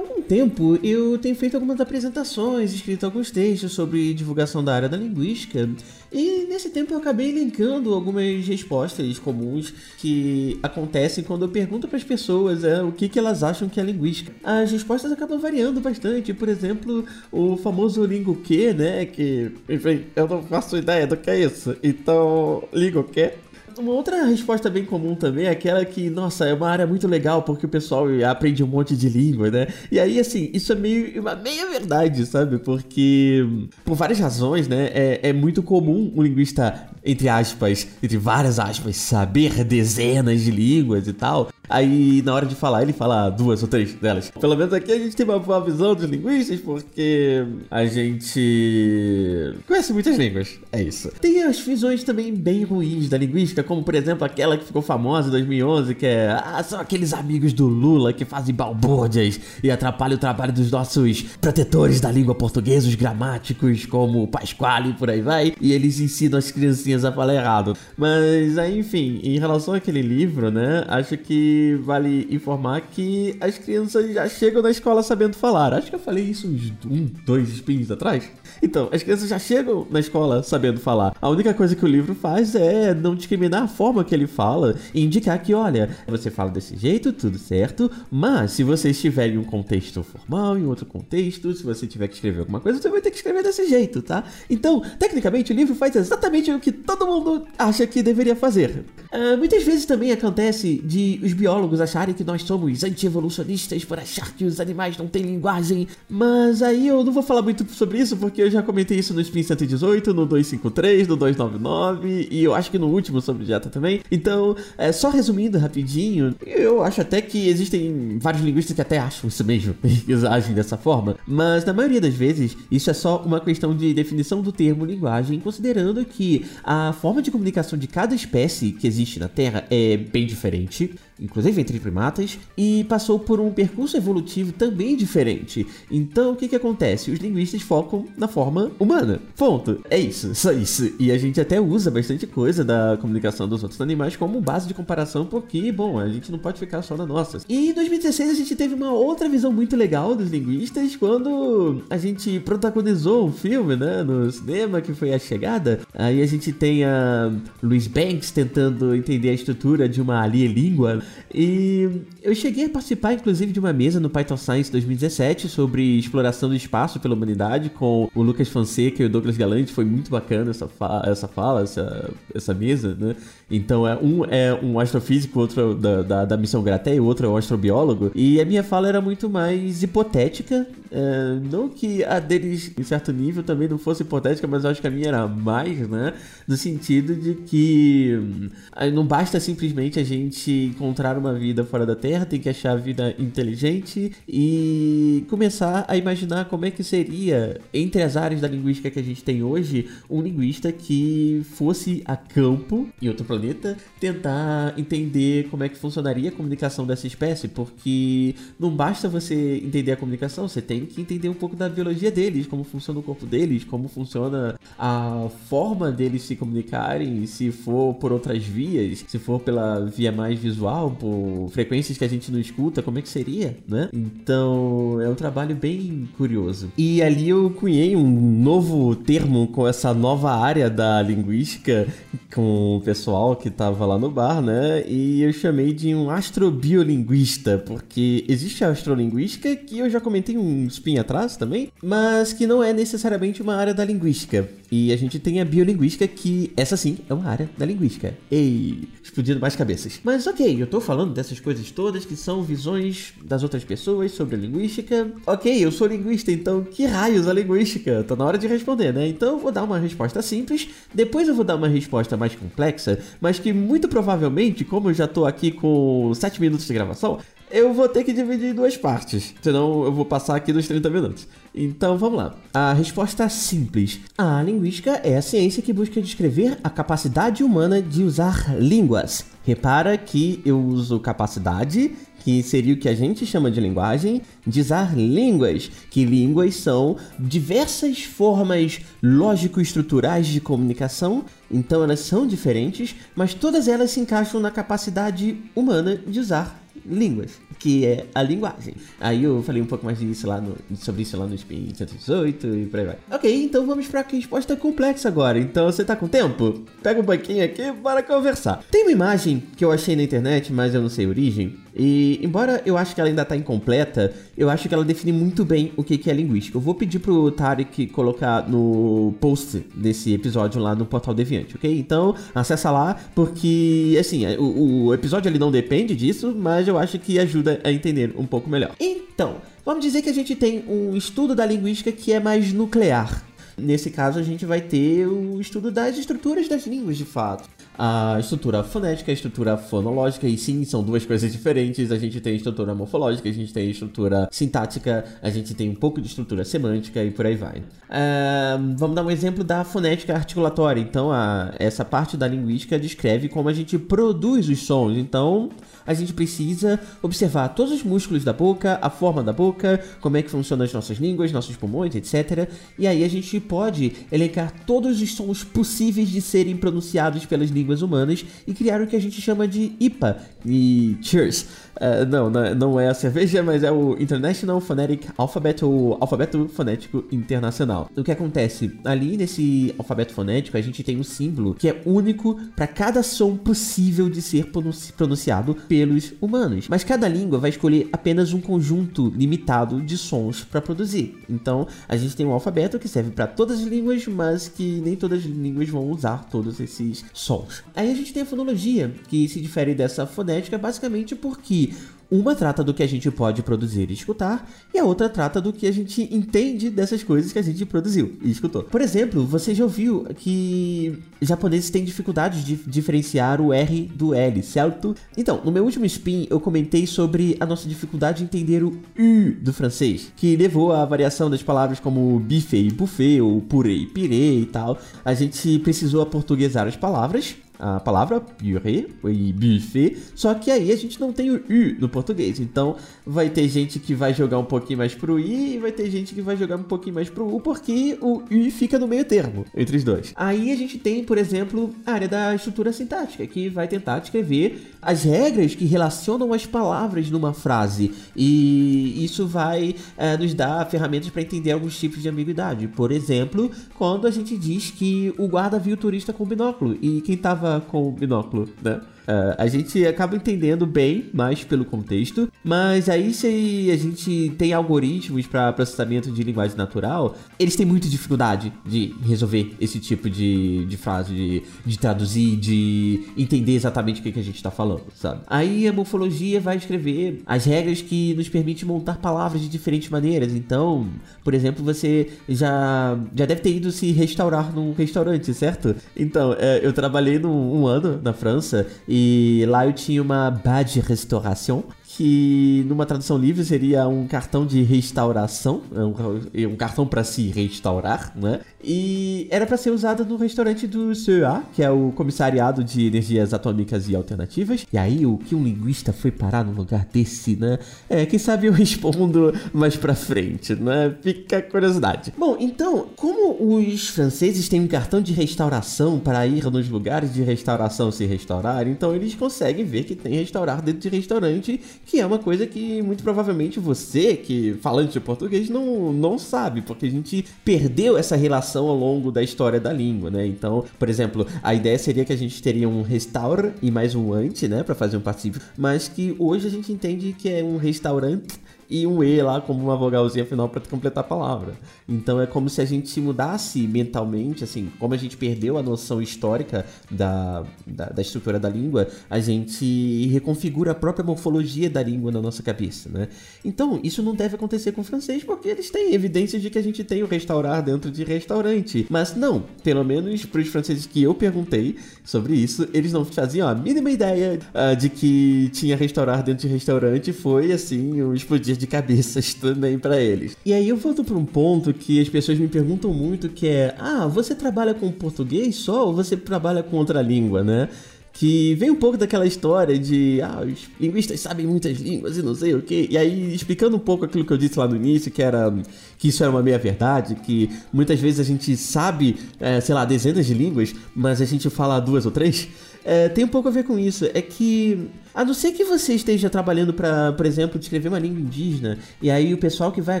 tempo, 0.30 0.78
eu 0.80 1.18
tenho 1.18 1.34
feito 1.34 1.56
algumas 1.56 1.80
apresentações, 1.80 2.72
escrito 2.72 3.04
alguns 3.04 3.32
textos 3.32 3.72
sobre 3.72 4.14
divulgação 4.14 4.62
da 4.62 4.72
área 4.72 4.88
da 4.88 4.96
linguística, 4.96 5.68
e 6.12 6.46
nesse 6.48 6.70
tempo 6.70 6.94
eu 6.94 6.98
acabei 6.98 7.30
elencando 7.30 7.92
algumas 7.92 8.46
respostas 8.46 9.18
comuns 9.18 9.74
que 9.98 10.56
acontecem 10.62 11.24
quando 11.24 11.46
eu 11.46 11.48
pergunto 11.48 11.88
para 11.88 11.96
as 11.96 12.04
pessoas 12.04 12.62
é, 12.62 12.80
o 12.80 12.92
que, 12.92 13.08
que 13.08 13.18
elas 13.18 13.42
acham 13.42 13.68
que 13.68 13.80
é 13.80 13.82
linguística. 13.82 14.32
As 14.44 14.70
respostas 14.70 15.10
acabam 15.10 15.40
variando 15.40 15.80
bastante, 15.80 16.32
por 16.32 16.48
exemplo, 16.48 17.04
o 17.32 17.56
famoso 17.56 18.04
lingo 18.04 18.36
que, 18.36 18.72
né, 18.72 19.06
que, 19.06 19.50
enfim, 19.68 20.04
eu 20.14 20.28
não 20.28 20.44
faço 20.44 20.76
ideia 20.76 21.08
do 21.08 21.16
que 21.16 21.28
é 21.28 21.40
isso, 21.40 21.76
então, 21.82 22.62
lingo 22.72 23.02
que 23.02 23.32
uma 23.80 23.92
outra 23.92 24.24
resposta 24.24 24.70
bem 24.70 24.84
comum 24.84 25.14
também 25.14 25.46
é 25.46 25.50
aquela 25.50 25.84
que, 25.84 26.10
nossa, 26.10 26.44
é 26.44 26.54
uma 26.54 26.68
área 26.68 26.86
muito 26.86 27.08
legal 27.08 27.42
porque 27.42 27.66
o 27.66 27.68
pessoal 27.68 28.06
aprende 28.28 28.62
um 28.62 28.66
monte 28.66 28.96
de 28.96 29.08
língua, 29.08 29.50
né? 29.50 29.66
E 29.90 29.98
aí, 29.98 30.20
assim, 30.20 30.50
isso 30.52 30.72
é 30.72 30.76
meio 30.76 31.20
uma 31.20 31.34
meia 31.34 31.68
verdade, 31.68 32.24
sabe? 32.26 32.58
Porque, 32.58 33.44
por 33.84 33.94
várias 33.94 34.18
razões, 34.18 34.68
né? 34.68 34.90
É, 34.92 35.30
é 35.30 35.32
muito 35.32 35.62
comum 35.62 36.12
um 36.14 36.22
linguista 36.22 36.88
entre 37.04 37.28
aspas, 37.28 37.86
entre 38.02 38.18
várias 38.18 38.58
aspas, 38.58 38.96
saber 38.96 39.64
dezenas 39.64 40.42
de 40.42 40.50
línguas 40.50 41.06
e 41.08 41.12
tal. 41.12 41.50
Aí, 41.70 42.20
na 42.22 42.34
hora 42.34 42.46
de 42.46 42.56
falar, 42.56 42.82
ele 42.82 42.92
fala 42.92 43.30
duas 43.30 43.62
ou 43.62 43.68
três 43.68 43.94
delas. 43.94 44.28
Pelo 44.40 44.56
menos 44.56 44.74
aqui 44.74 44.90
a 44.90 44.98
gente 44.98 45.14
tem 45.14 45.24
uma 45.24 45.38
boa 45.38 45.64
visão 45.64 45.94
dos 45.94 46.04
linguistas, 46.10 46.58
porque 46.58 47.46
a 47.70 47.86
gente 47.86 49.54
conhece 49.68 49.92
muitas 49.92 50.18
línguas. 50.18 50.58
É 50.72 50.82
isso. 50.82 51.12
Tem 51.20 51.44
as 51.44 51.60
visões 51.60 52.02
também 52.02 52.34
bem 52.34 52.64
ruins 52.64 53.08
da 53.08 53.16
linguística, 53.16 53.62
como 53.62 53.84
por 53.84 53.94
exemplo 53.94 54.24
aquela 54.24 54.58
que 54.58 54.64
ficou 54.64 54.82
famosa 54.82 55.28
em 55.28 55.30
2011, 55.30 55.94
que 55.94 56.06
é 56.06 56.30
ah, 56.32 56.60
são 56.64 56.80
aqueles 56.80 57.12
amigos 57.12 57.52
do 57.52 57.68
Lula 57.68 58.12
que 58.12 58.24
fazem 58.24 58.52
balbúrdias 58.52 59.38
e 59.62 59.70
atrapalham 59.70 60.16
o 60.16 60.20
trabalho 60.20 60.52
dos 60.52 60.72
nossos 60.72 61.22
protetores 61.40 62.00
da 62.00 62.10
língua 62.10 62.34
portuguesa, 62.34 62.88
os 62.88 62.96
gramáticos, 62.96 63.86
como 63.86 64.26
Pasquale 64.26 64.90
e 64.90 64.94
por 64.94 65.08
aí 65.08 65.22
vai, 65.22 65.54
e 65.60 65.72
eles 65.72 66.00
ensinam 66.00 66.36
as 66.36 66.50
criancinhas 66.90 67.04
a 67.04 67.12
falar 67.12 67.34
errado. 67.34 67.76
Mas, 67.96 68.56
enfim, 68.74 69.20
em 69.22 69.38
relação 69.38 69.74
àquele 69.74 70.02
livro, 70.02 70.50
né, 70.50 70.84
acho 70.88 71.16
que 71.16 71.78
vale 71.82 72.26
informar 72.30 72.80
que 72.80 73.36
as 73.40 73.58
crianças 73.58 74.12
já 74.12 74.28
chegam 74.28 74.62
na 74.62 74.70
escola 74.70 75.02
sabendo 75.02 75.36
falar. 75.36 75.72
Acho 75.72 75.88
que 75.88 75.94
eu 75.94 76.00
falei 76.00 76.24
isso 76.24 76.48
uns 76.48 76.72
um, 76.86 77.06
dois 77.24 77.48
spins 77.50 77.90
atrás. 77.90 78.28
Então, 78.62 78.88
as 78.92 79.02
crianças 79.02 79.28
já 79.28 79.38
chegam 79.38 79.86
na 79.90 80.00
escola 80.00 80.42
sabendo 80.42 80.80
falar. 80.80 81.14
A 81.20 81.28
única 81.28 81.54
coisa 81.54 81.76
que 81.76 81.84
o 81.84 81.88
livro 81.88 82.14
faz 82.14 82.54
é 82.54 82.94
não 82.94 83.14
discriminar 83.14 83.62
a 83.62 83.68
forma 83.68 84.04
que 84.04 84.14
ele 84.14 84.26
fala 84.26 84.74
e 84.92 85.04
indicar 85.04 85.40
que, 85.42 85.54
olha, 85.54 85.90
você 86.06 86.30
fala 86.30 86.50
desse 86.50 86.76
jeito, 86.76 87.12
tudo 87.12 87.38
certo, 87.38 87.90
mas 88.10 88.52
se 88.52 88.64
você 88.64 88.90
estiver 88.90 89.30
em 89.30 89.38
um 89.38 89.44
contexto 89.44 90.02
formal, 90.02 90.58
em 90.58 90.66
outro 90.66 90.86
contexto, 90.86 91.52
se 91.52 91.62
você 91.62 91.86
tiver 91.86 92.08
que 92.08 92.14
escrever 92.14 92.40
alguma 92.40 92.60
coisa, 92.60 92.80
você 92.80 92.88
vai 92.88 93.00
ter 93.00 93.10
que 93.10 93.16
escrever 93.16 93.42
desse 93.42 93.68
jeito, 93.68 94.02
tá? 94.02 94.24
Então, 94.48 94.80
tecnicamente, 94.98 95.52
o 95.52 95.56
livro 95.56 95.74
faz 95.74 95.94
exatamente 95.96 96.50
o 96.50 96.58
que 96.58 96.72
todo 96.86 97.06
mundo 97.06 97.44
acha 97.58 97.86
que 97.86 98.02
deveria 98.02 98.36
fazer. 98.36 98.84
Uh, 99.12 99.36
muitas 99.36 99.64
vezes 99.64 99.84
também 99.84 100.12
acontece 100.12 100.80
de 100.84 101.20
os 101.22 101.32
biólogos 101.32 101.80
acharem 101.80 102.14
que 102.14 102.22
nós 102.22 102.42
somos 102.42 102.84
anti-evolucionistas 102.84 103.84
por 103.84 103.98
achar 103.98 104.32
que 104.32 104.44
os 104.44 104.60
animais 104.60 104.96
não 104.96 105.08
têm 105.08 105.22
linguagem, 105.22 105.88
mas 106.08 106.62
aí 106.62 106.86
eu 106.86 107.02
não 107.02 107.12
vou 107.12 107.22
falar 107.22 107.42
muito 107.42 107.68
sobre 107.72 107.98
isso 107.98 108.16
porque 108.16 108.40
eu 108.40 108.50
já 108.50 108.62
comentei 108.62 108.98
isso 108.98 109.12
no 109.12 109.20
Spin 109.20 109.42
118, 109.42 110.14
no 110.14 110.24
253, 110.26 111.08
no 111.08 111.16
299 111.16 112.28
e 112.30 112.44
eu 112.44 112.54
acho 112.54 112.70
que 112.70 112.78
no 112.78 112.86
último 112.86 113.20
sobre 113.20 113.44
dieta 113.44 113.68
também. 113.68 114.00
Então, 114.12 114.56
é, 114.78 114.92
só 114.92 115.10
resumindo 115.10 115.58
rapidinho, 115.58 116.34
eu 116.46 116.80
acho 116.82 117.00
até 117.00 117.20
que 117.20 117.48
existem 117.48 118.16
vários 118.20 118.44
linguistas 118.44 118.76
que 118.76 118.80
até 118.80 118.98
acham 118.98 119.26
isso 119.26 119.44
mesmo, 119.44 119.74
que 119.82 120.12
agem 120.26 120.54
dessa 120.54 120.76
forma, 120.76 121.16
mas 121.26 121.64
na 121.64 121.72
maioria 121.72 122.00
das 122.00 122.14
vezes 122.14 122.56
isso 122.70 122.88
é 122.88 122.94
só 122.94 123.20
uma 123.26 123.40
questão 123.40 123.74
de 123.74 123.92
definição 123.92 124.40
do 124.40 124.52
termo 124.52 124.84
linguagem, 124.84 125.40
considerando 125.40 126.04
que 126.04 126.46
a 126.72 126.92
forma 126.92 127.20
de 127.20 127.32
comunicação 127.32 127.76
de 127.76 127.88
cada 127.88 128.14
espécie 128.14 128.70
que 128.70 128.86
existe 128.86 129.18
na 129.18 129.26
Terra 129.26 129.66
é 129.68 129.96
bem 129.96 130.24
diferente 130.24 130.94
inclusive 131.20 131.60
entre 131.60 131.78
primatas, 131.78 132.38
e 132.56 132.84
passou 132.88 133.18
por 133.18 133.40
um 133.40 133.50
percurso 133.50 133.96
evolutivo 133.96 134.52
também 134.52 134.96
diferente. 134.96 135.66
Então, 135.90 136.32
o 136.32 136.36
que 136.36 136.48
que 136.48 136.56
acontece? 136.56 137.10
Os 137.10 137.18
linguistas 137.18 137.62
focam 137.62 138.06
na 138.16 138.28
forma 138.28 138.70
humana. 138.78 139.20
Ponto. 139.36 139.80
É 139.90 139.98
isso, 139.98 140.34
só 140.34 140.52
isso. 140.52 140.92
E 140.98 141.10
a 141.10 141.18
gente 141.18 141.40
até 141.40 141.60
usa 141.60 141.90
bastante 141.90 142.26
coisa 142.26 142.64
da 142.64 142.96
comunicação 143.00 143.48
dos 143.48 143.62
outros 143.62 143.80
animais 143.80 144.16
como 144.16 144.40
base 144.40 144.66
de 144.66 144.74
comparação, 144.74 145.26
porque, 145.26 145.70
bom, 145.72 145.98
a 145.98 146.08
gente 146.08 146.30
não 146.30 146.38
pode 146.38 146.58
ficar 146.58 146.82
só 146.82 146.96
na 146.96 147.06
nossa. 147.06 147.38
E 147.48 147.70
em 147.70 147.74
2016 147.74 148.30
a 148.30 148.34
gente 148.34 148.56
teve 148.56 148.74
uma 148.74 148.92
outra 148.92 149.28
visão 149.28 149.52
muito 149.52 149.76
legal 149.76 150.14
dos 150.14 150.30
linguistas 150.30 150.96
quando 150.96 151.82
a 151.88 151.96
gente 151.96 152.40
protagonizou 152.40 153.26
um 153.26 153.32
filme, 153.32 153.76
né, 153.76 154.02
no 154.02 154.30
cinema, 154.30 154.80
que 154.80 154.92
foi 154.94 155.12
A 155.12 155.18
Chegada. 155.18 155.80
Aí 155.94 156.22
a 156.22 156.26
gente 156.26 156.52
tem 156.52 156.84
a 156.84 157.32
Louise 157.62 157.88
Banks 157.88 158.30
tentando 158.30 158.94
entender 158.94 159.30
a 159.30 159.34
estrutura 159.34 159.88
de 159.88 160.00
uma 160.00 160.20
alien-língua 160.22 161.02
e 161.32 161.88
eu 162.22 162.34
cheguei 162.34 162.66
a 162.66 162.68
participar, 162.68 163.12
inclusive, 163.12 163.52
de 163.52 163.60
uma 163.60 163.72
mesa 163.72 164.00
no 164.00 164.10
Python 164.10 164.36
Science 164.36 164.70
2017 164.70 165.48
sobre 165.48 165.98
exploração 165.98 166.48
do 166.48 166.56
espaço 166.56 166.98
pela 166.98 167.14
humanidade 167.14 167.70
com 167.70 168.10
o 168.14 168.22
Lucas 168.22 168.48
Fonseca 168.48 169.02
e 169.02 169.06
o 169.06 169.08
Douglas 169.08 169.36
Galante. 169.36 169.72
Foi 169.72 169.84
muito 169.84 170.10
bacana 170.10 170.50
essa, 170.50 170.66
fa 170.66 171.02
essa 171.06 171.28
fala, 171.28 171.62
essa, 171.62 172.10
essa 172.34 172.52
mesa, 172.52 172.96
né? 172.98 173.14
Então, 173.50 173.86
é, 173.86 173.96
um 173.96 174.24
é 174.24 174.54
um 174.60 174.80
astrofísico, 174.80 175.38
outro 175.38 175.74
da, 175.74 176.02
da, 176.02 176.24
da 176.24 176.36
missão 176.36 176.62
Graté 176.62 176.94
e 176.94 177.00
o 177.00 177.04
outro 177.04 177.26
é 177.26 177.30
um 177.30 177.36
astrobiólogo. 177.36 178.10
E 178.14 178.40
a 178.40 178.44
minha 178.44 178.64
fala 178.64 178.88
era 178.88 179.00
muito 179.00 179.30
mais 179.30 179.82
hipotética. 179.82 180.66
É, 180.90 181.38
não 181.50 181.68
que 181.68 182.02
a 182.04 182.18
deles, 182.18 182.72
em 182.78 182.82
certo 182.82 183.12
nível, 183.12 183.42
também 183.42 183.68
não 183.68 183.78
fosse 183.78 184.02
hipotética, 184.02 184.46
mas 184.46 184.64
eu 184.64 184.70
acho 184.70 184.80
que 184.80 184.86
a 184.86 184.90
minha 184.90 185.08
era 185.08 185.26
mais, 185.26 185.88
né? 185.88 186.14
No 186.46 186.56
sentido 186.56 187.14
de 187.14 187.34
que 187.34 188.18
hum, 188.18 188.48
não 188.92 189.04
basta 189.06 189.38
simplesmente 189.38 189.98
a 189.98 190.04
gente 190.04 190.72
encontrar 190.74 191.18
uma 191.18 191.34
vida 191.34 191.64
fora 191.64 191.84
da 191.84 191.96
Terra, 191.96 192.24
tem 192.24 192.40
que 192.40 192.48
achar 192.48 192.72
a 192.72 192.76
vida 192.76 193.14
inteligente 193.18 194.12
e 194.28 195.24
começar 195.28 195.84
a 195.88 195.96
imaginar 195.96 196.46
como 196.46 196.64
é 196.64 196.70
que 196.70 196.82
seria, 196.82 197.60
entre 197.74 198.02
as 198.02 198.16
áreas 198.16 198.40
da 198.40 198.48
linguística 198.48 198.90
que 198.90 198.98
a 198.98 199.02
gente 199.02 199.22
tem 199.22 199.42
hoje, 199.42 199.88
um 200.08 200.22
linguista 200.22 200.72
que 200.72 201.42
fosse 201.52 202.02
a 202.04 202.16
campo 202.16 202.88
em 203.00 203.08
outro 203.08 203.24
planeta 203.24 203.40
planeta, 203.40 203.76
tentar 203.98 204.74
entender 204.78 205.48
como 205.50 205.64
é 205.64 205.68
que 205.68 205.76
funcionaria 205.76 206.28
a 206.28 206.32
comunicação 206.32 206.86
dessa 206.86 207.06
espécie, 207.06 207.48
porque 207.48 208.34
não 208.58 208.70
basta 208.70 209.08
você 209.08 209.56
entender 209.58 209.92
a 209.92 209.96
comunicação, 209.96 210.46
você 210.48 210.62
tem 210.62 210.79
que 210.86 211.00
entender 211.00 211.28
um 211.28 211.34
pouco 211.34 211.56
da 211.56 211.68
biologia 211.68 212.10
deles, 212.10 212.46
como 212.46 212.64
funciona 212.64 213.00
o 213.00 213.02
corpo 213.02 213.26
deles, 213.26 213.64
como 213.64 213.88
funciona 213.88 214.58
a 214.78 215.28
forma 215.48 215.90
deles 215.90 216.22
se 216.22 216.36
comunicarem, 216.36 217.26
se 217.26 217.50
for 217.50 217.94
por 217.94 218.12
outras 218.12 218.42
vias, 218.44 219.04
se 219.06 219.18
for 219.18 219.40
pela 219.40 219.84
via 219.84 220.12
mais 220.12 220.38
visual, 220.38 220.90
por 220.90 221.48
frequências 221.52 221.98
que 221.98 222.04
a 222.04 222.08
gente 222.08 222.30
não 222.30 222.40
escuta, 222.40 222.82
como 222.82 222.98
é 222.98 223.02
que 223.02 223.08
seria, 223.08 223.56
né? 223.68 223.88
Então, 223.92 225.00
é 225.00 225.08
um 225.08 225.14
trabalho 225.14 225.54
bem 225.54 226.08
curioso. 226.16 226.70
E 226.76 227.02
ali 227.02 227.28
eu 227.28 227.50
cunhei 227.50 227.96
um 227.96 228.40
novo 228.40 228.94
termo 228.94 229.48
com 229.48 229.66
essa 229.66 229.92
nova 229.92 230.32
área 230.32 230.70
da 230.70 231.02
linguística 231.02 231.86
com 232.32 232.76
o 232.76 232.80
pessoal 232.80 233.10
pessoal 233.10 233.36
que 233.36 233.50
tava 233.50 233.84
lá 233.86 233.98
no 233.98 234.10
bar, 234.10 234.40
né? 234.40 234.84
E 234.86 235.22
eu 235.22 235.32
chamei 235.32 235.72
de 235.72 235.94
um 235.94 236.10
astrobiolinguista, 236.10 237.58
porque 237.58 238.24
existe 238.28 238.64
a 238.64 238.68
astrolinguística, 238.68 239.56
que 239.56 239.78
eu 239.78 239.90
já 239.90 240.00
comentei 240.00 240.36
um 240.36 240.69
spin 240.74 240.98
atrás 240.98 241.36
também, 241.36 241.70
mas 241.82 242.32
que 242.32 242.46
não 242.46 242.62
é 242.62 242.72
necessariamente 242.72 243.42
uma 243.42 243.54
área 243.54 243.74
da 243.74 243.84
linguística. 243.84 244.48
E 244.70 244.92
a 244.92 244.96
gente 244.96 245.18
tem 245.18 245.40
a 245.40 245.44
biolinguística, 245.44 246.06
que 246.06 246.52
essa 246.56 246.76
sim 246.76 246.98
é 247.08 247.14
uma 247.14 247.28
área 247.28 247.50
da 247.58 247.66
linguística. 247.66 248.16
Ei, 248.30 248.88
explodindo 249.02 249.40
mais 249.40 249.56
cabeças. 249.56 250.00
Mas 250.04 250.26
ok, 250.26 250.62
eu 250.62 250.66
tô 250.66 250.80
falando 250.80 251.12
dessas 251.12 251.40
coisas 251.40 251.70
todas 251.70 252.04
que 252.04 252.14
são 252.14 252.42
visões 252.42 253.12
das 253.24 253.42
outras 253.42 253.64
pessoas 253.64 254.12
sobre 254.12 254.36
a 254.36 254.38
linguística. 254.38 255.10
Ok, 255.26 255.52
eu 255.64 255.72
sou 255.72 255.86
linguista, 255.86 256.30
então 256.30 256.62
que 256.62 256.84
raios 256.84 257.26
a 257.26 257.32
linguística? 257.32 258.04
Tá 258.04 258.14
na 258.14 258.24
hora 258.24 258.38
de 258.38 258.46
responder, 258.46 258.92
né? 258.92 259.08
Então 259.08 259.30
eu 259.30 259.38
vou 259.38 259.50
dar 259.50 259.64
uma 259.64 259.78
resposta 259.78 260.22
simples, 260.22 260.68
depois 260.94 261.28
eu 261.28 261.34
vou 261.34 261.44
dar 261.44 261.56
uma 261.56 261.68
resposta 261.68 262.16
mais 262.16 262.34
complexa, 262.34 263.00
mas 263.20 263.38
que 263.38 263.52
muito 263.52 263.88
provavelmente, 263.88 264.64
como 264.64 264.90
eu 264.90 264.94
já 264.94 265.08
tô 265.08 265.26
aqui 265.26 265.50
com 265.50 266.12
7 266.14 266.40
minutos 266.40 266.66
de 266.66 266.74
gravação, 266.74 267.18
eu 267.50 267.74
vou 267.74 267.88
ter 267.88 268.04
que 268.04 268.12
dividir 268.12 268.50
em 268.50 268.54
duas 268.54 268.76
partes, 268.76 269.34
senão 269.42 269.84
eu 269.84 269.92
vou 269.92 270.04
passar 270.04 270.36
aqui 270.36 270.52
dos 270.52 270.66
30 270.68 270.88
minutos. 270.90 271.26
Então 271.54 271.98
vamos 271.98 272.18
lá. 272.18 272.34
A 272.54 272.72
resposta 272.72 273.24
é 273.24 273.28
simples. 273.28 274.00
A 274.16 274.42
linguística 274.42 274.92
é 275.02 275.16
a 275.16 275.22
ciência 275.22 275.62
que 275.62 275.72
busca 275.72 276.00
descrever 276.00 276.58
a 276.62 276.70
capacidade 276.70 277.42
humana 277.42 277.82
de 277.82 278.02
usar 278.02 278.56
línguas. 278.58 279.24
Repara 279.44 279.98
que 279.98 280.40
eu 280.44 280.60
uso 280.60 281.00
capacidade, 281.00 281.92
que 282.22 282.42
seria 282.42 282.74
o 282.74 282.76
que 282.76 282.88
a 282.88 282.94
gente 282.94 283.26
chama 283.26 283.50
de 283.50 283.60
linguagem, 283.60 284.22
de 284.46 284.60
usar 284.60 284.96
línguas, 284.96 285.70
que 285.90 286.04
línguas 286.04 286.56
são 286.56 286.96
diversas 287.18 288.02
formas 288.04 288.80
lógico-estruturais 289.02 290.26
de 290.26 290.40
comunicação, 290.40 291.24
então 291.50 291.82
elas 291.82 292.00
são 292.00 292.26
diferentes, 292.26 292.94
mas 293.16 293.34
todas 293.34 293.66
elas 293.66 293.90
se 293.90 294.00
encaixam 294.00 294.38
na 294.40 294.50
capacidade 294.50 295.38
humana 295.56 295.96
de 295.96 296.20
usar 296.20 296.59
línguas, 296.84 297.40
que 297.58 297.84
é 297.84 298.06
a 298.14 298.22
linguagem. 298.22 298.74
Aí 299.00 299.24
eu 299.24 299.42
falei 299.42 299.62
um 299.62 299.66
pouco 299.66 299.84
mais 299.84 299.98
disso 299.98 300.26
lá 300.26 300.40
no, 300.40 300.56
sobre 300.76 301.02
isso 301.02 301.16
lá 301.16 301.26
no 301.26 301.34
Spin 301.34 301.72
118 301.74 302.46
e 302.56 302.66
por 302.66 302.80
aí 302.80 302.86
vai. 302.86 302.98
Ok, 303.10 303.44
então 303.44 303.66
vamos 303.66 303.86
para 303.86 304.00
a 304.00 304.04
resposta 304.04 304.56
complexa 304.56 305.08
agora. 305.08 305.38
Então 305.38 305.66
você 305.66 305.84
tá 305.84 305.96
com 305.96 306.08
tempo? 306.08 306.64
Pega 306.82 307.00
um 307.00 307.04
banquinho 307.04 307.44
aqui 307.44 307.72
para 307.82 308.02
conversar. 308.02 308.64
Tem 308.70 308.82
uma 308.82 308.92
imagem 308.92 309.42
que 309.56 309.64
eu 309.64 309.70
achei 309.70 309.96
na 309.96 310.02
internet, 310.02 310.52
mas 310.52 310.74
eu 310.74 310.82
não 310.82 310.88
sei 310.88 311.06
a 311.06 311.08
origem, 311.08 311.56
e 311.74 312.20
embora 312.22 312.62
eu 312.66 312.76
acho 312.76 312.94
que 312.94 313.00
ela 313.00 313.08
ainda 313.08 313.22
está 313.22 313.36
incompleta, 313.36 314.12
eu 314.36 314.50
acho 314.50 314.68
que 314.68 314.74
ela 314.74 314.84
define 314.84 315.12
muito 315.12 315.44
bem 315.44 315.72
o 315.76 315.84
que, 315.84 315.96
que 315.96 316.10
é 316.10 316.14
linguística. 316.14 316.56
Eu 316.56 316.60
vou 316.60 316.74
pedir 316.74 316.98
pro 316.98 317.30
Tarek 317.30 317.86
colocar 317.88 318.48
no 318.48 319.14
post 319.20 319.64
desse 319.74 320.12
episódio 320.12 320.60
lá 320.60 320.74
no 320.74 320.84
Portal 320.84 321.14
Deviante, 321.14 321.56
ok? 321.56 321.78
Então, 321.78 322.14
acessa 322.34 322.70
lá, 322.70 322.96
porque, 323.14 323.96
assim, 323.98 324.26
o, 324.36 324.86
o 324.86 324.94
episódio 324.94 325.28
ele 325.28 325.38
não 325.38 325.50
depende 325.50 325.94
disso, 325.94 326.34
mas 326.36 326.66
eu 326.70 326.78
acho 326.78 326.98
que 326.98 327.18
ajuda 327.18 327.60
a 327.64 327.72
entender 327.72 328.14
um 328.16 328.26
pouco 328.26 328.48
melhor. 328.48 328.74
Então, 328.80 329.36
vamos 329.64 329.84
dizer 329.84 330.02
que 330.02 330.08
a 330.08 330.14
gente 330.14 330.34
tem 330.34 330.64
um 330.66 330.96
estudo 330.96 331.34
da 331.34 331.44
linguística 331.44 331.92
que 331.92 332.12
é 332.12 332.20
mais 332.20 332.52
nuclear. 332.52 333.24
Nesse 333.58 333.90
caso, 333.90 334.18
a 334.18 334.22
gente 334.22 334.46
vai 334.46 334.60
ter 334.60 335.06
o 335.06 335.40
estudo 335.40 335.70
das 335.70 335.98
estruturas 335.98 336.48
das 336.48 336.66
línguas, 336.66 336.96
de 336.96 337.04
fato 337.04 337.48
a 337.82 338.20
estrutura 338.20 338.62
fonética, 338.62 339.10
a 339.10 339.14
estrutura 339.14 339.56
fonológica, 339.56 340.26
e 340.28 340.36
sim, 340.36 340.62
são 340.66 340.82
duas 340.82 341.06
coisas 341.06 341.32
diferentes. 341.32 341.90
A 341.90 341.96
gente 341.96 342.20
tem 342.20 342.36
estrutura 342.36 342.74
morfológica, 342.74 343.26
a 343.26 343.32
gente 343.32 343.54
tem 343.54 343.70
estrutura 343.70 344.28
sintática, 344.30 345.02
a 345.22 345.30
gente 345.30 345.54
tem 345.54 345.70
um 345.70 345.74
pouco 345.74 345.98
de 345.98 346.06
estrutura 346.06 346.44
semântica 346.44 347.02
e 347.02 347.10
por 347.10 347.24
aí 347.24 347.36
vai. 347.36 347.60
Uh, 347.60 348.76
vamos 348.76 348.94
dar 348.94 349.02
um 349.02 349.10
exemplo 349.10 349.42
da 349.42 349.64
fonética 349.64 350.14
articulatória. 350.14 350.78
Então, 350.78 351.10
a, 351.10 351.54
essa 351.58 351.82
parte 351.82 352.18
da 352.18 352.28
linguística 352.28 352.78
descreve 352.78 353.30
como 353.30 353.48
a 353.48 353.52
gente 353.54 353.78
produz 353.78 354.46
os 354.50 354.58
sons. 354.58 354.98
Então, 354.98 355.48
a 355.86 355.94
gente 355.94 356.12
precisa 356.12 356.78
observar 357.02 357.48
todos 357.48 357.72
os 357.72 357.82
músculos 357.82 358.24
da 358.24 358.32
boca, 358.34 358.78
a 358.82 358.90
forma 358.90 359.22
da 359.22 359.32
boca, 359.32 359.82
como 360.02 360.18
é 360.18 360.22
que 360.22 360.30
funcionam 360.30 360.66
as 360.66 360.72
nossas 360.74 360.98
línguas, 360.98 361.32
nossos 361.32 361.56
pulmões, 361.56 361.94
etc. 361.94 362.46
E 362.78 362.86
aí 362.86 363.02
a 363.02 363.08
gente 363.08 363.40
pode 363.40 363.92
elencar 364.12 364.52
todos 364.66 365.00
os 365.00 365.14
sons 365.14 365.42
possíveis 365.42 366.10
de 366.10 366.20
serem 366.20 366.58
pronunciados 366.58 367.24
pelas 367.24 367.48
línguas 367.48 367.69
línguas 367.70 367.82
humanas 367.82 368.24
e 368.46 368.52
criaram 368.52 368.84
o 368.84 368.88
que 368.88 368.96
a 368.96 369.00
gente 369.00 369.20
chama 369.20 369.46
de 369.46 369.72
IPA 369.78 370.18
e 370.44 370.96
Cheers. 371.00 371.46
Uh, 371.80 372.04
não, 372.06 372.30
não 372.30 372.78
é 372.78 372.88
a 372.88 372.94
cerveja, 372.94 373.42
mas 373.42 373.62
é 373.62 373.72
o 373.72 373.96
International 373.98 374.60
Phonetic 374.60 375.08
Alphabet, 375.16 375.64
o 375.64 375.96
alfabeto 375.98 376.46
fonético 376.48 377.04
internacional. 377.10 377.90
O 377.96 378.04
que 378.04 378.12
acontece? 378.12 378.78
Ali 378.84 379.16
nesse 379.16 379.74
alfabeto 379.78 380.12
fonético, 380.12 380.58
a 380.58 380.60
gente 380.60 380.82
tem 380.82 380.98
um 380.98 381.02
símbolo 381.02 381.54
que 381.54 381.68
é 381.68 381.80
único 381.86 382.38
para 382.54 382.66
cada 382.66 383.02
som 383.02 383.34
possível 383.34 384.10
de 384.10 384.20
ser 384.20 384.50
pronunciado 384.96 385.54
pelos 385.54 386.12
humanos. 386.20 386.66
Mas 386.68 386.84
cada 386.84 387.08
língua 387.08 387.38
vai 387.38 387.48
escolher 387.48 387.88
apenas 387.92 388.34
um 388.34 388.40
conjunto 388.40 389.08
limitado 389.16 389.80
de 389.80 389.96
sons 389.96 390.44
para 390.44 390.60
produzir. 390.60 391.18
Então, 391.28 391.66
a 391.88 391.96
gente 391.96 392.14
tem 392.14 392.26
um 392.26 392.32
alfabeto 392.32 392.78
que 392.78 392.88
serve 392.88 393.10
para 393.10 393.26
todas 393.26 393.60
as 393.60 393.66
línguas, 393.66 394.06
mas 394.06 394.48
que 394.48 394.82
nem 394.82 394.96
todas 394.96 395.20
as 395.20 395.24
línguas 395.24 395.68
vão 395.70 395.90
usar 395.90 396.28
todos 396.30 396.60
esses 396.60 397.04
sons. 397.14 397.62
Aí 397.74 397.90
a 397.90 397.94
gente 397.94 398.12
tem 398.12 398.22
a 398.22 398.26
fonologia, 398.26 398.92
que 399.08 399.28
se 399.28 399.40
difere 399.40 399.74
dessa 399.74 400.06
fonética 400.06 400.58
basicamente 400.58 401.14
porque 401.14 401.69
uma 402.10 402.34
trata 402.34 402.64
do 402.64 402.74
que 402.74 402.82
a 402.82 402.86
gente 402.88 403.08
pode 403.10 403.42
produzir 403.42 403.88
e 403.88 403.94
escutar, 403.94 404.50
e 404.74 404.78
a 404.78 404.84
outra 404.84 405.08
trata 405.08 405.40
do 405.40 405.52
que 405.52 405.66
a 405.66 405.72
gente 405.72 406.08
entende 406.12 406.68
dessas 406.68 407.04
coisas 407.04 407.32
que 407.32 407.38
a 407.38 407.42
gente 407.42 407.64
produziu 407.64 408.16
e 408.20 408.30
escutou. 408.30 408.64
Por 408.64 408.80
exemplo, 408.80 409.24
você 409.24 409.54
já 409.54 409.62
ouviu 409.62 410.04
que 410.16 410.98
japoneses 411.22 411.70
têm 411.70 411.84
dificuldade 411.84 412.42
de 412.44 412.56
diferenciar 412.56 413.40
o 413.40 413.52
R 413.52 413.90
do 413.94 414.12
L, 414.12 414.42
certo? 414.42 414.94
Então, 415.16 415.40
no 415.44 415.52
meu 415.52 415.64
último 415.64 415.84
spin, 415.84 416.26
eu 416.28 416.40
comentei 416.40 416.86
sobre 416.86 417.36
a 417.38 417.46
nossa 417.46 417.68
dificuldade 417.68 418.18
de 418.18 418.24
entender 418.24 418.64
o 418.64 418.70
U 418.70 419.32
do 419.40 419.52
francês, 419.52 420.12
que 420.16 420.34
levou 420.34 420.72
à 420.72 420.84
variação 420.84 421.30
das 421.30 421.42
palavras 421.42 421.78
como 421.78 422.18
bife 422.18 422.56
e 422.56 422.72
buffet, 422.72 423.20
ou 423.20 423.40
purê 423.40 423.74
e 423.74 423.86
pirê 423.86 424.40
e 424.40 424.46
tal. 424.46 424.78
A 425.04 425.14
gente 425.14 425.60
precisou 425.60 426.02
aportuguesar 426.02 426.66
as 426.66 426.76
palavras 426.76 427.36
a 427.60 427.78
palavra 427.78 428.20
purée 428.20 428.88
e 429.04 429.32
buffet, 429.32 429.96
só 430.14 430.34
que 430.34 430.50
aí 430.50 430.72
a 430.72 430.76
gente 430.76 430.98
não 431.00 431.12
tem 431.12 431.30
o 431.30 431.36
U 431.36 431.76
no 431.78 431.88
português. 431.88 432.40
Então 432.40 432.76
vai 433.06 433.28
ter 433.28 433.48
gente 433.48 433.78
que 433.78 433.94
vai 433.94 434.14
jogar 434.14 434.38
um 434.38 434.44
pouquinho 434.44 434.78
mais 434.78 434.94
pro 434.94 435.18
I 435.18 435.56
e 435.56 435.58
vai 435.58 435.70
ter 435.70 435.90
gente 435.90 436.14
que 436.14 436.22
vai 436.22 436.36
jogar 436.36 436.56
um 436.56 436.62
pouquinho 436.62 436.94
mais 436.94 437.10
pro 437.10 437.26
U, 437.26 437.40
porque 437.40 437.98
o 438.00 438.22
U 438.22 438.50
fica 438.50 438.78
no 438.78 438.88
meio 438.88 439.04
termo 439.04 439.44
entre 439.54 439.76
os 439.76 439.84
dois. 439.84 440.12
Aí 440.16 440.50
a 440.50 440.56
gente 440.56 440.78
tem, 440.78 441.04
por 441.04 441.18
exemplo, 441.18 441.70
a 441.86 441.92
área 441.92 442.08
da 442.08 442.34
estrutura 442.34 442.72
sintática, 442.72 443.26
que 443.26 443.48
vai 443.48 443.68
tentar 443.68 443.98
descrever 443.98 444.72
as 444.80 445.04
regras 445.04 445.54
que 445.54 445.64
relacionam 445.64 446.32
as 446.32 446.46
palavras 446.46 447.10
numa 447.10 447.34
frase. 447.34 447.92
E 448.16 449.04
isso 449.04 449.26
vai 449.26 449.74
é, 449.96 450.16
nos 450.16 450.32
dar 450.34 450.68
ferramentas 450.70 451.10
para 451.10 451.22
entender 451.22 451.52
alguns 451.52 451.78
tipos 451.78 452.02
de 452.02 452.08
ambiguidade. 452.08 452.68
Por 452.68 452.90
exemplo, 452.90 453.50
quando 453.74 454.06
a 454.06 454.10
gente 454.10 454.36
diz 454.36 454.70
que 454.70 455.12
o 455.18 455.28
guarda 455.28 455.58
viu 455.58 455.74
o 455.74 455.76
turista 455.76 456.12
com 456.12 456.24
binóculo 456.24 456.76
e 456.80 457.00
quem 457.02 457.14
estava 457.14 457.49
com 457.58 457.88
o 457.88 457.90
binóculo, 457.90 458.48
né? 458.62 458.80
Uh, 459.10 459.34
a 459.38 459.48
gente 459.48 459.84
acaba 459.84 460.14
entendendo 460.14 460.64
bem 460.64 461.10
mais 461.12 461.42
pelo 461.42 461.64
contexto, 461.64 462.30
mas 462.44 462.88
aí 462.88 463.12
se 463.12 463.68
a 463.68 463.76
gente 463.76 464.32
tem 464.38 464.52
algoritmos 464.52 465.26
para 465.26 465.52
processamento 465.52 466.12
de 466.12 466.22
linguagem 466.22 466.56
natural, 466.56 467.16
eles 467.36 467.56
têm 467.56 467.66
muita 467.66 467.88
dificuldade 467.88 468.52
de 468.64 468.94
resolver 469.04 469.56
esse 469.60 469.80
tipo 469.80 470.08
de, 470.08 470.64
de 470.64 470.76
frase, 470.76 471.12
de, 471.12 471.42
de 471.66 471.76
traduzir, 471.76 472.36
de 472.36 473.04
entender 473.18 473.54
exatamente 473.54 473.98
o 474.00 474.02
que, 474.04 474.12
que 474.12 474.20
a 474.20 474.22
gente 474.22 474.36
está 474.36 474.50
falando, 474.50 474.84
sabe? 474.94 475.22
Aí 475.26 475.66
a 475.66 475.72
morfologia 475.72 476.40
vai 476.40 476.56
escrever 476.56 477.20
as 477.26 477.44
regras 477.44 477.82
que 477.82 478.14
nos 478.14 478.28
permitem 478.28 478.64
montar 478.64 478.98
palavras 478.98 479.40
de 479.40 479.48
diferentes 479.48 479.90
maneiras. 479.90 480.32
Então, 480.32 480.86
por 481.24 481.34
exemplo, 481.34 481.64
você 481.64 482.10
já, 482.28 482.96
já 483.12 483.26
deve 483.26 483.40
ter 483.40 483.56
ido 483.56 483.72
se 483.72 483.90
restaurar 483.90 484.54
num 484.54 484.72
restaurante, 484.72 485.34
certo? 485.34 485.74
Então, 485.96 486.36
é, 486.38 486.60
eu 486.62 486.72
trabalhei 486.72 487.18
num 487.18 487.40
um 487.40 487.66
ano 487.66 488.00
na 488.00 488.12
França 488.12 488.68
e 488.86 488.99
e 489.00 489.46
lá 489.46 489.66
eu 489.66 489.72
tinha 489.72 490.02
uma 490.02 490.30
badge 490.30 490.80
restauração, 490.80 491.64
que 491.96 492.64
numa 492.68 492.86
tradução 492.86 493.18
livre 493.18 493.44
seria 493.44 493.88
um 493.88 494.06
cartão 494.06 494.46
de 494.46 494.62
restauração, 494.62 495.62
um, 495.72 496.48
um 496.52 496.56
cartão 496.56 496.86
para 496.86 497.02
se 497.02 497.28
restaurar, 497.28 498.12
né? 498.16 498.40
E 498.62 499.26
era 499.30 499.46
para 499.46 499.56
ser 499.56 499.70
usado 499.70 500.04
no 500.04 500.16
restaurante 500.16 500.66
do 500.66 500.94
CEA, 500.94 501.42
que 501.52 501.62
é 501.62 501.70
o 501.70 501.90
Comissariado 501.92 502.62
de 502.62 502.86
Energias 502.86 503.34
Atômicas 503.34 503.88
e 503.88 503.96
Alternativas. 503.96 504.66
E 504.72 504.78
aí, 504.78 505.04
o 505.04 505.18
que 505.18 505.34
um 505.34 505.42
linguista 505.42 505.92
foi 505.92 506.10
parar 506.10 506.44
num 506.44 506.52
lugar 506.52 506.86
desse, 506.92 507.36
né? 507.36 507.58
É, 507.88 508.06
quem 508.06 508.18
sabe 508.18 508.46
eu 508.46 508.52
respondo 508.54 509.34
mais 509.52 509.76
pra 509.76 509.94
frente, 509.94 510.54
né? 510.54 510.94
Fica 511.02 511.38
a 511.38 511.42
curiosidade. 511.42 512.12
Bom, 512.16 512.36
então, 512.38 512.88
como 512.96 513.58
os 513.58 513.88
franceses 513.88 514.48
têm 514.48 514.60
um 514.60 514.68
cartão 514.68 515.00
de 515.00 515.12
restauração 515.12 515.98
para 515.98 516.26
ir 516.26 516.44
nos 516.50 516.68
lugares 516.68 517.12
de 517.12 517.22
restauração 517.22 517.90
se 517.90 518.04
restaurar, 518.04 518.68
então 518.68 518.94
eles 518.94 519.14
conseguem 519.14 519.64
ver 519.64 519.84
que 519.84 519.96
tem 519.96 520.14
restaurar 520.14 520.62
dentro 520.62 520.80
de 520.80 520.88
restaurante 520.88 521.60
que 521.86 522.00
é 522.00 522.06
uma 522.06 522.18
coisa 522.18 522.46
que 522.46 522.80
muito 522.82 523.02
provavelmente 523.02 523.58
você, 523.58 524.16
que 524.16 524.54
falante 524.60 524.92
de 524.92 525.00
português, 525.00 525.48
não, 525.48 525.92
não 525.92 526.18
sabe, 526.18 526.62
porque 526.62 526.86
a 526.86 526.90
gente 526.90 527.24
perdeu 527.44 527.96
essa 527.96 528.16
relação 528.16 528.68
ao 528.68 528.76
longo 528.76 529.10
da 529.10 529.22
história 529.22 529.58
da 529.58 529.72
língua, 529.72 530.10
né? 530.10 530.26
Então, 530.26 530.64
por 530.78 530.88
exemplo, 530.88 531.26
a 531.42 531.54
ideia 531.54 531.78
seria 531.78 532.04
que 532.04 532.12
a 532.12 532.16
gente 532.16 532.40
teria 532.42 532.68
um 532.68 532.82
restaur 532.82 533.52
e 533.60 533.70
mais 533.70 533.94
um 533.94 534.12
ante, 534.12 534.46
né, 534.46 534.62
para 534.62 534.74
fazer 534.74 534.96
um 534.96 535.00
participio, 535.00 535.40
mas 535.56 535.88
que 535.88 536.14
hoje 536.18 536.46
a 536.46 536.50
gente 536.50 536.72
entende 536.72 537.14
que 537.18 537.28
é 537.28 537.42
um 537.42 537.56
restaurante 537.56 538.38
e 538.70 538.86
um 538.86 539.02
E 539.02 539.20
lá 539.20 539.40
como 539.40 539.62
uma 539.62 539.76
vogalzinha 539.76 540.24
final 540.24 540.48
para 540.48 540.60
completar 540.60 541.02
a 541.02 541.06
palavra. 541.06 541.54
Então 541.88 542.20
é 542.20 542.26
como 542.26 542.48
se 542.48 542.60
a 542.60 542.64
gente 542.64 543.00
mudasse 543.00 543.66
mentalmente, 543.66 544.44
assim, 544.44 544.70
como 544.78 544.94
a 544.94 544.96
gente 544.96 545.16
perdeu 545.16 545.58
a 545.58 545.62
noção 545.62 546.00
histórica 546.00 546.64
da, 546.90 547.44
da, 547.66 547.86
da 547.86 548.02
estrutura 548.02 548.38
da 548.38 548.48
língua, 548.48 548.88
a 549.08 549.18
gente 549.18 550.06
reconfigura 550.06 550.70
a 550.70 550.74
própria 550.74 551.04
morfologia 551.04 551.68
da 551.68 551.82
língua 551.82 552.12
na 552.12 552.20
nossa 552.20 552.42
cabeça, 552.42 552.88
né? 552.88 553.08
Então, 553.44 553.80
isso 553.82 554.02
não 554.02 554.14
deve 554.14 554.36
acontecer 554.36 554.72
com 554.72 554.82
o 554.82 554.84
francês 554.84 555.24
porque 555.24 555.48
eles 555.48 555.70
têm 555.70 555.92
evidências 555.94 556.40
de 556.40 556.48
que 556.48 556.58
a 556.58 556.62
gente 556.62 556.84
tem 556.84 557.02
o 557.02 557.06
restaurar 557.06 557.62
dentro 557.62 557.90
de 557.90 558.04
restaurante. 558.04 558.86
Mas 558.88 559.16
não, 559.16 559.42
pelo 559.64 559.84
menos 559.84 560.24
para 560.24 560.40
os 560.40 560.48
franceses 560.48 560.86
que 560.86 561.02
eu 561.02 561.14
perguntei 561.14 561.76
sobre 562.04 562.34
isso, 562.34 562.68
eles 562.72 562.92
não 562.92 563.04
faziam 563.04 563.48
a 563.48 563.54
mínima 563.54 563.90
ideia 563.90 564.38
uh, 564.54 564.76
de 564.76 564.88
que 564.88 565.50
tinha 565.52 565.76
restaurar 565.76 566.22
dentro 566.22 566.46
de 566.46 566.52
restaurante. 566.52 567.12
Foi 567.12 567.52
assim, 567.52 568.02
um 568.02 568.14
explodir 568.14 568.59
de 568.60 568.66
cabeças 568.66 569.32
também 569.40 569.78
para 569.78 570.00
eles. 570.00 570.36
E 570.44 570.52
aí 570.52 570.68
eu 570.68 570.76
volto 570.76 571.02
para 571.02 571.16
um 571.16 571.24
ponto 571.24 571.72
que 571.72 572.00
as 572.00 572.08
pessoas 572.08 572.38
me 572.38 572.46
perguntam 572.46 572.92
muito 572.92 573.28
que 573.30 573.48
é: 573.48 573.74
"Ah, 573.78 574.06
você 574.06 574.34
trabalha 574.34 574.74
com 574.74 574.90
português 574.92 575.56
só 575.56 575.86
ou 575.86 575.94
você 575.94 576.16
trabalha 576.16 576.62
com 576.62 576.76
outra 576.76 577.00
língua, 577.00 577.42
né?" 577.42 577.68
que 578.12 578.54
vem 578.56 578.70
um 578.70 578.76
pouco 578.76 578.98
daquela 578.98 579.24
história 579.24 579.78
de 579.78 580.20
ah, 580.20 580.42
os 580.44 580.68
linguistas 580.80 581.20
sabem 581.20 581.46
muitas 581.46 581.78
línguas 581.78 582.18
e 582.18 582.22
não 582.22 582.34
sei 582.34 582.54
o 582.54 582.60
que. 582.60 582.88
E 582.90 582.98
aí, 582.98 583.34
explicando 583.34 583.76
um 583.76 583.80
pouco 583.80 584.04
aquilo 584.04 584.24
que 584.24 584.32
eu 584.32 584.36
disse 584.36 584.58
lá 584.58 584.66
no 584.66 584.76
início, 584.76 585.10
que 585.10 585.22
era 585.22 585.52
que 585.96 586.08
isso 586.08 586.22
era 586.22 586.30
uma 586.30 586.42
meia 586.42 586.58
verdade, 586.58 587.14
que 587.14 587.48
muitas 587.72 588.00
vezes 588.00 588.20
a 588.20 588.24
gente 588.24 588.56
sabe, 588.56 589.16
é, 589.38 589.60
sei 589.60 589.74
lá, 589.74 589.84
dezenas 589.84 590.26
de 590.26 590.34
línguas, 590.34 590.74
mas 590.94 591.20
a 591.20 591.24
gente 591.24 591.48
fala 591.48 591.78
duas 591.78 592.04
ou 592.04 592.10
três. 592.10 592.48
É, 592.84 593.08
tem 593.08 593.24
um 593.24 593.28
pouco 593.28 593.48
a 593.48 593.50
ver 593.50 593.64
com 593.64 593.78
isso. 593.78 594.06
É 594.14 594.22
que, 594.22 594.88
a 595.14 595.24
não 595.24 595.34
ser 595.34 595.52
que 595.52 595.64
você 595.64 595.94
esteja 595.94 596.30
trabalhando 596.30 596.72
para, 596.72 597.12
por 597.12 597.26
exemplo, 597.26 597.58
descrever 597.58 597.88
uma 597.88 597.98
língua 597.98 598.20
indígena, 598.20 598.78
e 599.02 599.10
aí 599.10 599.34
o 599.34 599.38
pessoal 599.38 599.70
que 599.70 599.80
vai 599.80 599.96
a 599.96 600.00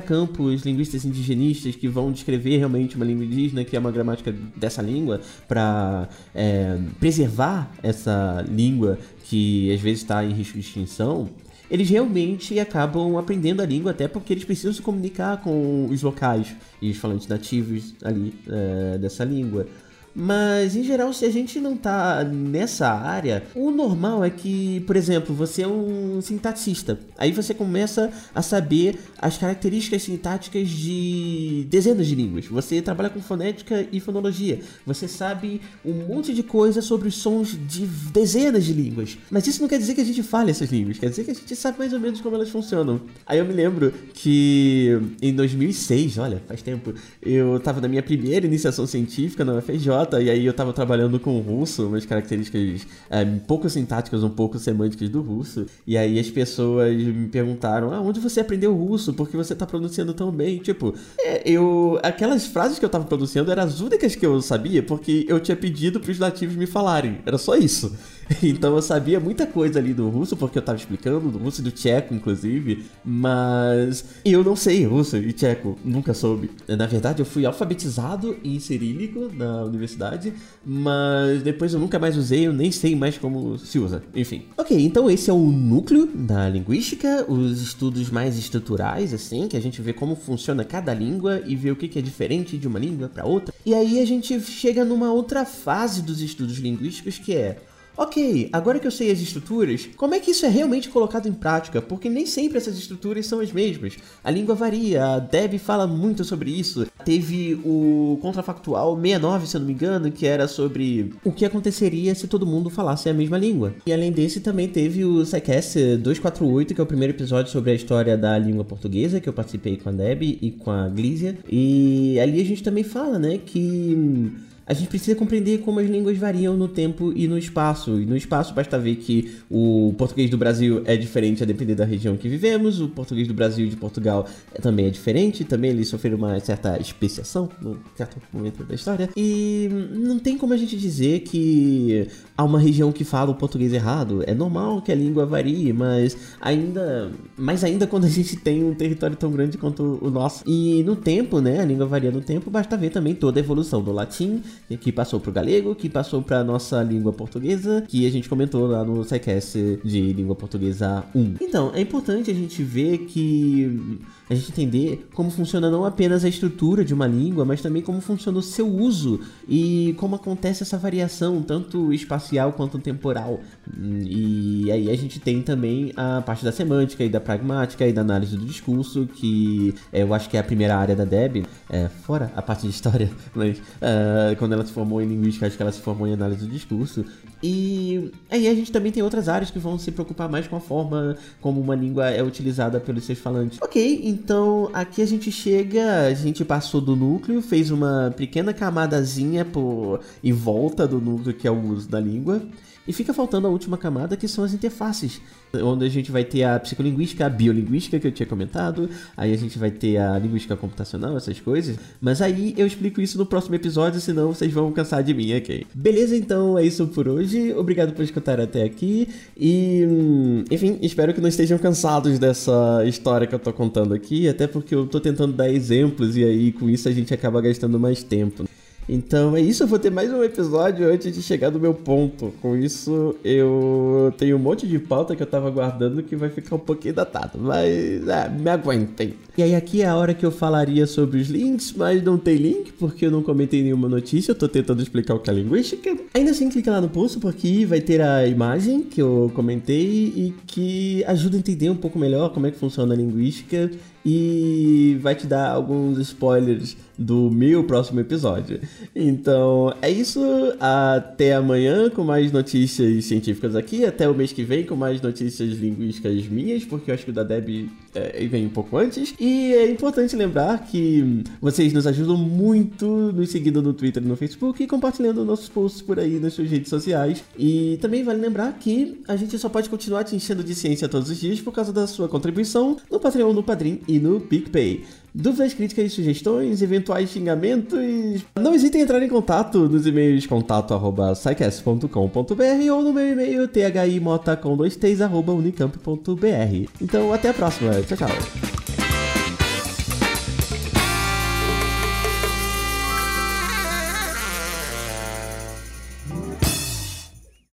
campo, 0.00 0.44
os 0.44 0.62
linguistas 0.62 1.04
indigenistas 1.04 1.76
que 1.76 1.88
vão 1.88 2.12
descrever 2.12 2.56
realmente 2.56 2.96
uma 2.96 3.04
língua 3.04 3.24
indígena, 3.24 3.64
que 3.64 3.76
é 3.76 3.78
uma 3.78 3.90
gramática 3.90 4.34
dessa 4.56 4.82
língua, 4.82 5.20
para 5.46 6.08
é, 6.34 6.78
preservar 6.98 7.70
essa 7.82 8.44
língua 8.48 8.98
que 9.24 9.72
às 9.72 9.80
vezes 9.80 10.00
está 10.02 10.24
em 10.24 10.32
risco 10.32 10.54
de 10.54 10.60
extinção, 10.60 11.28
eles 11.70 11.88
realmente 11.88 12.58
acabam 12.58 13.16
aprendendo 13.16 13.62
a 13.62 13.66
língua, 13.66 13.92
até 13.92 14.08
porque 14.08 14.32
eles 14.32 14.44
precisam 14.44 14.72
se 14.72 14.82
comunicar 14.82 15.36
com 15.40 15.86
os 15.86 16.02
locais 16.02 16.54
e 16.82 16.90
os 16.90 16.96
falantes 16.96 17.28
nativos 17.28 17.94
ali 18.02 18.34
é, 18.48 18.98
dessa 18.98 19.22
língua. 19.24 19.66
Mas 20.14 20.74
em 20.74 20.82
geral, 20.82 21.12
se 21.12 21.24
a 21.24 21.30
gente 21.30 21.60
não 21.60 21.76
tá 21.76 22.24
nessa 22.24 22.88
área, 22.88 23.44
o 23.54 23.70
normal 23.70 24.24
é 24.24 24.30
que, 24.30 24.80
por 24.80 24.96
exemplo, 24.96 25.34
você 25.34 25.62
é 25.62 25.68
um 25.68 26.20
sintaxista. 26.20 26.98
Aí 27.16 27.32
você 27.32 27.54
começa 27.54 28.10
a 28.34 28.42
saber 28.42 28.98
as 29.18 29.38
características 29.38 30.02
sintáticas 30.02 30.68
de 30.68 31.66
dezenas 31.68 32.06
de 32.06 32.14
línguas. 32.14 32.46
Você 32.46 32.82
trabalha 32.82 33.10
com 33.10 33.20
fonética 33.20 33.86
e 33.92 34.00
fonologia. 34.00 34.60
Você 34.84 35.06
sabe 35.06 35.60
um 35.84 35.92
monte 36.06 36.34
de 36.34 36.42
coisa 36.42 36.82
sobre 36.82 37.08
os 37.08 37.14
sons 37.14 37.56
de 37.68 37.86
dezenas 38.12 38.64
de 38.64 38.72
línguas. 38.72 39.16
Mas 39.30 39.46
isso 39.46 39.60
não 39.60 39.68
quer 39.68 39.78
dizer 39.78 39.94
que 39.94 40.00
a 40.00 40.04
gente 40.04 40.22
fale 40.22 40.50
essas 40.50 40.70
línguas, 40.70 40.98
quer 40.98 41.10
dizer 41.10 41.24
que 41.24 41.30
a 41.30 41.34
gente 41.34 41.54
sabe 41.54 41.78
mais 41.78 41.92
ou 41.92 42.00
menos 42.00 42.20
como 42.20 42.34
elas 42.34 42.48
funcionam. 42.48 43.00
Aí 43.26 43.38
eu 43.38 43.44
me 43.44 43.52
lembro 43.52 43.92
que 44.14 45.00
em 45.22 45.34
2006, 45.34 46.18
olha, 46.18 46.42
faz 46.46 46.62
tempo, 46.62 46.92
eu 47.22 47.58
tava 47.60 47.80
na 47.80 47.88
minha 47.88 48.02
primeira 48.02 48.46
iniciação 48.46 48.86
científica 48.86 49.44
na 49.44 49.54
UFJ 49.54 49.99
e 50.20 50.30
aí 50.30 50.46
eu 50.46 50.52
tava 50.52 50.72
trabalhando 50.72 51.18
com 51.18 51.36
o 51.38 51.40
russo, 51.40 51.86
umas 51.86 52.06
características 52.06 52.86
é, 53.08 53.22
um 53.22 53.38
pouco 53.38 53.68
sintáticas, 53.68 54.22
um 54.22 54.30
pouco 54.30 54.58
semânticas 54.58 55.08
do 55.08 55.20
russo. 55.20 55.66
E 55.86 55.96
aí 55.96 56.18
as 56.18 56.30
pessoas 56.30 56.94
me 56.96 57.28
perguntaram: 57.28 57.92
ah, 57.92 58.00
onde 58.00 58.20
você 58.20 58.40
aprendeu 58.40 58.74
russo? 58.74 59.12
Porque 59.12 59.36
você 59.36 59.54
tá 59.54 59.66
pronunciando 59.66 60.14
tão 60.14 60.30
bem? 60.30 60.58
Tipo, 60.58 60.94
é, 61.18 61.42
eu. 61.44 61.98
Aquelas 62.02 62.46
frases 62.46 62.78
que 62.78 62.84
eu 62.84 62.88
tava 62.90 63.04
pronunciando 63.04 63.50
eram 63.50 63.64
as 63.64 63.80
únicas 63.80 64.14
que 64.14 64.24
eu 64.24 64.40
sabia 64.40 64.82
porque 64.82 65.24
eu 65.28 65.40
tinha 65.40 65.56
pedido 65.56 66.00
pros 66.00 66.18
nativos 66.18 66.56
me 66.56 66.66
falarem. 66.66 67.18
Era 67.24 67.38
só 67.38 67.56
isso. 67.56 67.94
Então 68.42 68.74
eu 68.74 68.82
sabia 68.82 69.20
muita 69.20 69.46
coisa 69.46 69.78
ali 69.78 69.92
do 69.92 70.08
russo, 70.08 70.36
porque 70.36 70.58
eu 70.58 70.62
tava 70.62 70.78
explicando, 70.78 71.30
do 71.30 71.38
russo 71.38 71.60
e 71.60 71.64
do 71.64 71.70
tcheco, 71.70 72.14
inclusive, 72.14 72.84
mas 73.04 74.04
eu 74.24 74.42
não 74.42 74.56
sei 74.56 74.84
russo 74.84 75.16
e 75.16 75.32
tcheco, 75.32 75.78
nunca 75.84 76.14
soube. 76.14 76.50
Na 76.66 76.86
verdade, 76.86 77.20
eu 77.20 77.26
fui 77.26 77.44
alfabetizado 77.44 78.36
em 78.42 78.58
cirílico 78.58 79.30
na 79.34 79.64
universidade, 79.64 80.32
mas 80.64 81.42
depois 81.42 81.72
eu 81.74 81.80
nunca 81.80 81.98
mais 81.98 82.16
usei, 82.16 82.46
eu 82.46 82.52
nem 82.52 82.70
sei 82.70 82.94
mais 82.96 83.18
como 83.18 83.58
se 83.58 83.78
usa. 83.78 84.02
Enfim. 84.14 84.44
Ok, 84.56 84.78
então 84.78 85.10
esse 85.10 85.30
é 85.30 85.32
o 85.32 85.50
núcleo 85.50 86.06
da 86.06 86.48
linguística, 86.48 87.24
os 87.28 87.60
estudos 87.60 88.10
mais 88.10 88.38
estruturais, 88.38 89.12
assim, 89.12 89.48
que 89.48 89.56
a 89.56 89.60
gente 89.60 89.82
vê 89.82 89.92
como 89.92 90.14
funciona 90.14 90.64
cada 90.64 90.94
língua 90.94 91.42
e 91.46 91.56
vê 91.56 91.70
o 91.70 91.76
que 91.76 91.98
é 91.98 92.02
diferente 92.02 92.56
de 92.56 92.68
uma 92.68 92.78
língua 92.78 93.08
para 93.08 93.26
outra. 93.26 93.54
E 93.64 93.74
aí 93.74 94.00
a 94.00 94.06
gente 94.06 94.40
chega 94.40 94.84
numa 94.84 95.12
outra 95.12 95.44
fase 95.44 96.02
dos 96.02 96.20
estudos 96.20 96.58
linguísticos 96.58 97.18
que 97.18 97.34
é 97.34 97.58
Ok, 98.00 98.48
agora 98.50 98.78
que 98.78 98.86
eu 98.86 98.90
sei 98.90 99.10
as 99.10 99.20
estruturas, 99.20 99.86
como 99.94 100.14
é 100.14 100.20
que 100.20 100.30
isso 100.30 100.46
é 100.46 100.48
realmente 100.48 100.88
colocado 100.88 101.28
em 101.28 101.34
prática? 101.34 101.82
Porque 101.82 102.08
nem 102.08 102.24
sempre 102.24 102.56
essas 102.56 102.78
estruturas 102.78 103.26
são 103.26 103.40
as 103.40 103.52
mesmas. 103.52 103.98
A 104.24 104.30
língua 104.30 104.54
varia, 104.54 105.04
a 105.04 105.18
Deb 105.18 105.58
fala 105.58 105.86
muito 105.86 106.24
sobre 106.24 106.50
isso. 106.50 106.86
Teve 107.04 107.60
o 107.62 108.18
contrafactual 108.22 108.96
69, 108.96 109.46
se 109.46 109.54
eu 109.54 109.60
não 109.60 109.66
me 109.66 109.74
engano, 109.74 110.10
que 110.10 110.24
era 110.24 110.48
sobre 110.48 111.12
o 111.22 111.30
que 111.30 111.44
aconteceria 111.44 112.14
se 112.14 112.26
todo 112.26 112.46
mundo 112.46 112.70
falasse 112.70 113.06
a 113.10 113.12
mesma 113.12 113.36
língua. 113.36 113.74
E 113.84 113.92
além 113.92 114.10
desse, 114.10 114.40
também 114.40 114.66
teve 114.66 115.04
o 115.04 115.22
SciCast 115.22 115.98
248, 115.98 116.74
que 116.74 116.80
é 116.80 116.84
o 116.84 116.86
primeiro 116.86 117.12
episódio 117.12 117.52
sobre 117.52 117.72
a 117.72 117.74
história 117.74 118.16
da 118.16 118.38
língua 118.38 118.64
portuguesa, 118.64 119.20
que 119.20 119.28
eu 119.28 119.34
participei 119.34 119.76
com 119.76 119.90
a 119.90 119.92
Deb 119.92 120.22
e 120.22 120.50
com 120.52 120.70
a 120.70 120.88
Glízia. 120.88 121.36
E 121.46 122.18
ali 122.18 122.40
a 122.40 122.44
gente 122.46 122.62
também 122.62 122.82
fala, 122.82 123.18
né, 123.18 123.36
que 123.36 124.32
a 124.66 124.72
gente 124.72 124.88
precisa 124.88 125.16
compreender 125.16 125.58
como 125.58 125.80
as 125.80 125.88
línguas 125.88 126.16
variam 126.16 126.56
no 126.56 126.68
tempo 126.68 127.12
e 127.14 127.26
no 127.26 127.36
espaço. 127.36 128.00
E 128.00 128.06
no 128.06 128.16
espaço 128.16 128.54
basta 128.54 128.78
ver 128.78 128.96
que 128.96 129.32
o 129.50 129.94
português 129.98 130.30
do 130.30 130.38
Brasil 130.38 130.82
é 130.84 130.96
diferente 130.96 131.42
a 131.42 131.46
depender 131.46 131.74
da 131.74 131.84
região 131.84 132.16
que 132.16 132.28
vivemos, 132.28 132.80
o 132.80 132.88
português 132.88 133.26
do 133.26 133.34
Brasil 133.34 133.66
e 133.66 133.68
de 133.68 133.76
Portugal 133.76 134.26
também 134.62 134.86
é 134.86 134.90
diferente, 134.90 135.44
também 135.44 135.70
eles 135.70 135.88
sofreram 135.88 136.16
uma 136.16 136.38
certa 136.40 136.80
especiação 136.80 137.48
no 137.60 137.78
certo 137.96 138.18
momento 138.32 138.62
da 138.64 138.74
história. 138.74 139.08
E 139.16 139.68
não 139.92 140.18
tem 140.18 140.38
como 140.38 140.52
a 140.52 140.56
gente 140.56 140.76
dizer 140.76 141.20
que 141.20 142.06
há 142.36 142.44
uma 142.44 142.58
região 142.58 142.92
que 142.92 143.02
fala 143.02 143.30
o 143.30 143.34
português 143.34 143.72
errado. 143.72 144.22
É 144.26 144.34
normal 144.34 144.82
que 144.82 144.92
a 144.92 144.94
língua 144.94 145.26
varie, 145.26 145.72
mas 145.72 146.16
ainda, 146.40 147.10
mais 147.36 147.64
ainda 147.64 147.86
quando 147.86 148.04
a 148.04 148.08
gente 148.08 148.36
tem 148.36 148.64
um 148.64 148.74
território 148.74 149.16
tão 149.16 149.32
grande 149.32 149.58
quanto 149.58 149.98
o 150.00 150.10
nosso. 150.10 150.44
E 150.46 150.82
no 150.84 150.94
tempo, 150.94 151.40
né, 151.40 151.60
a 151.60 151.64
língua 151.64 151.86
varia 151.86 152.10
no 152.10 152.20
tempo, 152.20 152.50
basta 152.50 152.76
ver 152.76 152.90
também 152.90 153.14
toda 153.14 153.40
a 153.40 153.42
evolução 153.42 153.82
do 153.82 153.92
latim 153.92 154.42
que 154.80 154.92
passou 154.92 155.20
pro 155.20 155.32
galego, 155.32 155.74
que 155.74 155.88
passou 155.88 156.22
pra 156.22 156.44
nossa 156.44 156.82
língua 156.82 157.12
portuguesa, 157.12 157.84
que 157.88 158.06
a 158.06 158.10
gente 158.10 158.28
comentou 158.28 158.66
lá 158.66 158.84
no 158.84 159.04
SciCast 159.04 159.80
de 159.84 160.12
língua 160.12 160.34
portuguesa 160.34 161.04
1. 161.14 161.34
Então, 161.40 161.72
é 161.74 161.80
importante 161.80 162.30
a 162.30 162.34
gente 162.34 162.62
ver 162.62 162.98
que 162.98 163.98
a 164.28 164.34
gente 164.34 164.52
entender 164.52 165.08
como 165.12 165.30
funciona 165.30 165.68
não 165.68 165.84
apenas 165.84 166.24
a 166.24 166.28
estrutura 166.28 166.84
de 166.84 166.94
uma 166.94 167.06
língua, 167.06 167.44
mas 167.44 167.60
também 167.60 167.82
como 167.82 168.00
funciona 168.00 168.38
o 168.38 168.42
seu 168.42 168.68
uso 168.68 169.20
e 169.48 169.94
como 169.98 170.14
acontece 170.14 170.62
essa 170.62 170.78
variação, 170.78 171.42
tanto 171.42 171.92
espacial 171.92 172.52
quanto 172.52 172.78
temporal. 172.78 173.40
E 173.76 174.70
aí 174.70 174.88
a 174.88 174.96
gente 174.96 175.18
tem 175.18 175.42
também 175.42 175.92
a 175.96 176.22
parte 176.22 176.44
da 176.44 176.52
semântica 176.52 177.04
e 177.04 177.08
da 177.08 177.20
pragmática 177.20 177.86
e 177.86 177.92
da 177.92 178.02
análise 178.02 178.36
do 178.36 178.44
discurso, 178.44 179.08
que 179.14 179.74
eu 179.92 180.14
acho 180.14 180.30
que 180.30 180.36
é 180.36 180.40
a 180.40 180.44
primeira 180.44 180.76
área 180.76 180.94
da 180.94 181.04
Deb, 181.04 181.44
é, 181.68 181.88
fora 181.88 182.30
a 182.36 182.42
parte 182.42 182.62
de 182.62 182.70
história, 182.70 183.10
mas 183.34 183.58
uh, 183.58 184.36
quando 184.40 184.54
ela 184.54 184.64
se 184.64 184.72
formou 184.72 185.02
em 185.02 185.06
linguística, 185.06 185.46
acho 185.46 185.54
que 185.54 185.62
ela 185.62 185.70
se 185.70 185.82
formou 185.82 186.08
em 186.08 186.14
análise 186.14 186.46
do 186.46 186.50
discurso. 186.50 187.04
E 187.42 188.10
aí 188.30 188.48
a 188.48 188.54
gente 188.54 188.70
também 188.70 188.92
tem 188.92 189.02
outras 189.02 189.28
áreas 189.28 189.50
que 189.50 189.58
vão 189.58 189.78
se 189.78 189.90
preocupar 189.90 190.28
mais 190.28 190.46
com 190.46 190.56
a 190.56 190.60
forma 190.60 191.16
como 191.40 191.60
uma 191.60 191.74
língua 191.74 192.10
é 192.10 192.22
utilizada 192.22 192.78
pelos 192.78 193.04
seus 193.04 193.18
falantes. 193.18 193.58
Ok, 193.62 194.00
então 194.04 194.70
aqui 194.72 195.00
a 195.00 195.06
gente 195.06 195.32
chega, 195.32 196.06
a 196.06 196.14
gente 196.14 196.44
passou 196.44 196.80
do 196.80 196.94
núcleo, 196.94 197.40
fez 197.40 197.70
uma 197.70 198.12
pequena 198.16 198.52
camadazinha 198.52 199.44
por 199.44 200.00
em 200.22 200.32
volta 200.32 200.86
do 200.86 201.00
núcleo 201.00 201.34
que 201.34 201.46
é 201.46 201.50
o 201.50 201.60
uso 201.60 201.88
da 201.88 202.00
língua. 202.00 202.42
E 202.90 202.92
fica 202.92 203.14
faltando 203.14 203.46
a 203.46 203.50
última 203.50 203.78
camada 203.78 204.16
que 204.16 204.26
são 204.26 204.42
as 204.42 204.52
interfaces, 204.52 205.20
onde 205.62 205.84
a 205.84 205.88
gente 205.88 206.10
vai 206.10 206.24
ter 206.24 206.42
a 206.42 206.58
psicolinguística, 206.58 207.24
a 207.24 207.28
biolinguística 207.28 208.00
que 208.00 208.06
eu 208.06 208.10
tinha 208.10 208.26
comentado, 208.26 208.90
aí 209.16 209.32
a 209.32 209.36
gente 209.36 209.58
vai 209.58 209.70
ter 209.70 209.98
a 209.98 210.18
linguística 210.18 210.56
computacional, 210.56 211.16
essas 211.16 211.38
coisas. 211.38 211.76
Mas 212.00 212.20
aí 212.20 212.52
eu 212.56 212.66
explico 212.66 213.00
isso 213.00 213.16
no 213.16 213.26
próximo 213.26 213.54
episódio, 213.54 214.00
senão 214.00 214.34
vocês 214.34 214.52
vão 214.52 214.72
cansar 214.72 215.04
de 215.04 215.14
mim, 215.14 215.36
ok? 215.36 215.66
Beleza, 215.72 216.16
então 216.16 216.58
é 216.58 216.64
isso 216.64 216.86
por 216.88 217.06
hoje. 217.06 217.29
Obrigado 217.56 217.92
por 217.92 218.02
escutar 218.02 218.40
até 218.40 218.62
aqui. 218.62 219.08
E, 219.36 220.44
enfim, 220.50 220.78
espero 220.82 221.12
que 221.14 221.20
não 221.20 221.28
estejam 221.28 221.58
cansados 221.58 222.18
dessa 222.18 222.84
história 222.86 223.26
que 223.26 223.34
eu 223.34 223.38
tô 223.38 223.52
contando 223.52 223.94
aqui, 223.94 224.28
até 224.28 224.46
porque 224.46 224.74
eu 224.74 224.86
tô 224.86 225.00
tentando 225.00 225.32
dar 225.32 225.50
exemplos 225.50 226.16
e 226.16 226.24
aí 226.24 226.52
com 226.52 226.68
isso 226.68 226.88
a 226.88 226.92
gente 226.92 227.12
acaba 227.12 227.40
gastando 227.40 227.78
mais 227.78 228.02
tempo. 228.02 228.44
Então 228.92 229.36
é 229.36 229.40
isso, 229.40 229.62
eu 229.62 229.68
vou 229.68 229.78
ter 229.78 229.88
mais 229.88 230.12
um 230.12 230.20
episódio 230.24 230.92
antes 230.92 231.14
de 231.14 231.22
chegar 231.22 231.48
no 231.52 231.60
meu 231.60 231.72
ponto. 231.72 232.34
Com 232.42 232.56
isso, 232.56 233.14
eu 233.22 234.12
tenho 234.18 234.34
um 234.34 234.38
monte 234.40 234.66
de 234.66 234.80
pauta 234.80 235.14
que 235.14 235.22
eu 235.22 235.26
tava 235.28 235.48
guardando 235.48 236.02
que 236.02 236.16
vai 236.16 236.28
ficar 236.28 236.56
um 236.56 236.58
pouquinho 236.58 236.94
datado, 236.94 237.38
mas 237.38 237.68
é, 238.08 238.28
me 238.28 238.50
aguentem. 238.50 239.14
E 239.38 239.44
aí 239.44 239.54
aqui 239.54 239.82
é 239.82 239.86
a 239.86 239.94
hora 239.94 240.12
que 240.12 240.26
eu 240.26 240.32
falaria 240.32 240.88
sobre 240.88 241.20
os 241.20 241.28
links, 241.28 241.72
mas 241.72 242.02
não 242.02 242.18
tem 242.18 242.36
link 242.36 242.72
porque 242.72 243.06
eu 243.06 243.12
não 243.12 243.22
comentei 243.22 243.62
nenhuma 243.62 243.88
notícia, 243.88 244.32
eu 244.32 244.34
tô 244.34 244.48
tentando 244.48 244.82
explicar 244.82 245.14
o 245.14 245.20
que 245.20 245.30
é 245.30 245.34
linguística. 245.34 245.96
Ainda 246.12 246.32
assim, 246.32 246.48
clica 246.48 246.72
lá 246.72 246.80
no 246.80 246.88
post 246.88 247.20
porque 247.20 247.64
vai 247.64 247.80
ter 247.80 248.00
a 248.00 248.26
imagem 248.26 248.82
que 248.82 249.00
eu 249.00 249.30
comentei 249.34 250.12
e 250.16 250.34
que 250.48 251.04
ajuda 251.04 251.36
a 251.36 251.38
entender 251.38 251.70
um 251.70 251.76
pouco 251.76 251.96
melhor 251.96 252.30
como 252.30 252.48
é 252.48 252.50
que 252.50 252.58
funciona 252.58 252.92
a 252.92 252.96
linguística 252.96 253.70
e 254.04 254.98
vai 255.00 255.14
te 255.14 255.26
dar 255.26 255.50
alguns 255.50 255.98
spoilers 255.98 256.76
do 257.00 257.30
meu 257.30 257.64
próximo 257.64 258.00
episódio. 258.00 258.60
Então 258.94 259.74
é 259.80 259.90
isso. 259.90 260.20
Até 260.60 261.34
amanhã 261.34 261.88
com 261.88 262.04
mais 262.04 262.30
notícias 262.30 263.06
científicas 263.06 263.56
aqui. 263.56 263.84
Até 263.86 264.08
o 264.08 264.14
mês 264.14 264.32
que 264.32 264.44
vem 264.44 264.64
com 264.64 264.76
mais 264.76 265.00
notícias 265.00 265.50
linguísticas 265.50 266.26
minhas, 266.26 266.64
porque 266.64 266.90
eu 266.90 266.94
acho 266.94 267.04
que 267.04 267.10
o 267.10 267.14
da 267.14 267.22
Deb 267.22 267.70
é, 267.94 268.26
vem 268.26 268.46
um 268.46 268.50
pouco 268.50 268.76
antes. 268.76 269.14
E 269.18 269.54
é 269.54 269.70
importante 269.70 270.14
lembrar 270.14 270.66
que 270.66 271.24
vocês 271.40 271.72
nos 271.72 271.86
ajudam 271.86 272.16
muito 272.16 272.86
nos 273.12 273.30
seguindo 273.30 273.62
no 273.62 273.72
Twitter 273.72 274.02
e 274.02 274.06
no 274.06 274.16
Facebook 274.16 274.62
e 274.62 274.66
compartilhando 274.66 275.24
nossos 275.24 275.48
posts 275.48 275.80
por 275.80 275.98
aí 275.98 276.20
nas 276.20 276.34
suas 276.34 276.50
redes 276.50 276.68
sociais. 276.68 277.24
E 277.38 277.78
também 277.80 278.04
vale 278.04 278.20
lembrar 278.20 278.52
que 278.58 279.00
a 279.08 279.16
gente 279.16 279.38
só 279.38 279.48
pode 279.48 279.70
continuar 279.70 280.04
te 280.04 280.14
enchendo 280.14 280.44
de 280.44 280.54
ciência 280.54 280.88
todos 280.88 281.08
os 281.08 281.18
dias 281.18 281.40
por 281.40 281.52
causa 281.52 281.72
da 281.72 281.86
sua 281.86 282.08
contribuição 282.08 282.76
no 282.90 283.00
Patreon, 283.00 283.32
no 283.32 283.42
Padrim 283.42 283.80
e 283.90 283.98
no 283.98 284.20
PicPay. 284.20 284.84
Dúvidas, 285.12 285.52
críticas 285.54 285.92
sugestões, 285.92 286.62
eventuais 286.62 287.10
xingamentos. 287.10 288.24
Não 288.40 288.54
hesitem 288.54 288.80
em 288.80 288.84
entrar 288.84 289.02
em 289.02 289.08
contato 289.08 289.68
nos 289.68 289.84
e-mails 289.86 290.24
contato.sicast.com.br 290.26 292.72
ou 292.72 292.82
no 292.82 292.92
meu 292.92 293.08
e-mail 293.08 293.48
thimota 293.48 294.36
com 294.36 294.56
dois 294.56 294.76
t's, 294.76 295.00
arroba 295.00 295.32
unicamp.br. 295.32 296.68
Então, 296.80 297.12
até 297.12 297.30
a 297.30 297.34
próxima. 297.34 297.72
Tchau, 297.82 297.96
tchau. 297.96 298.59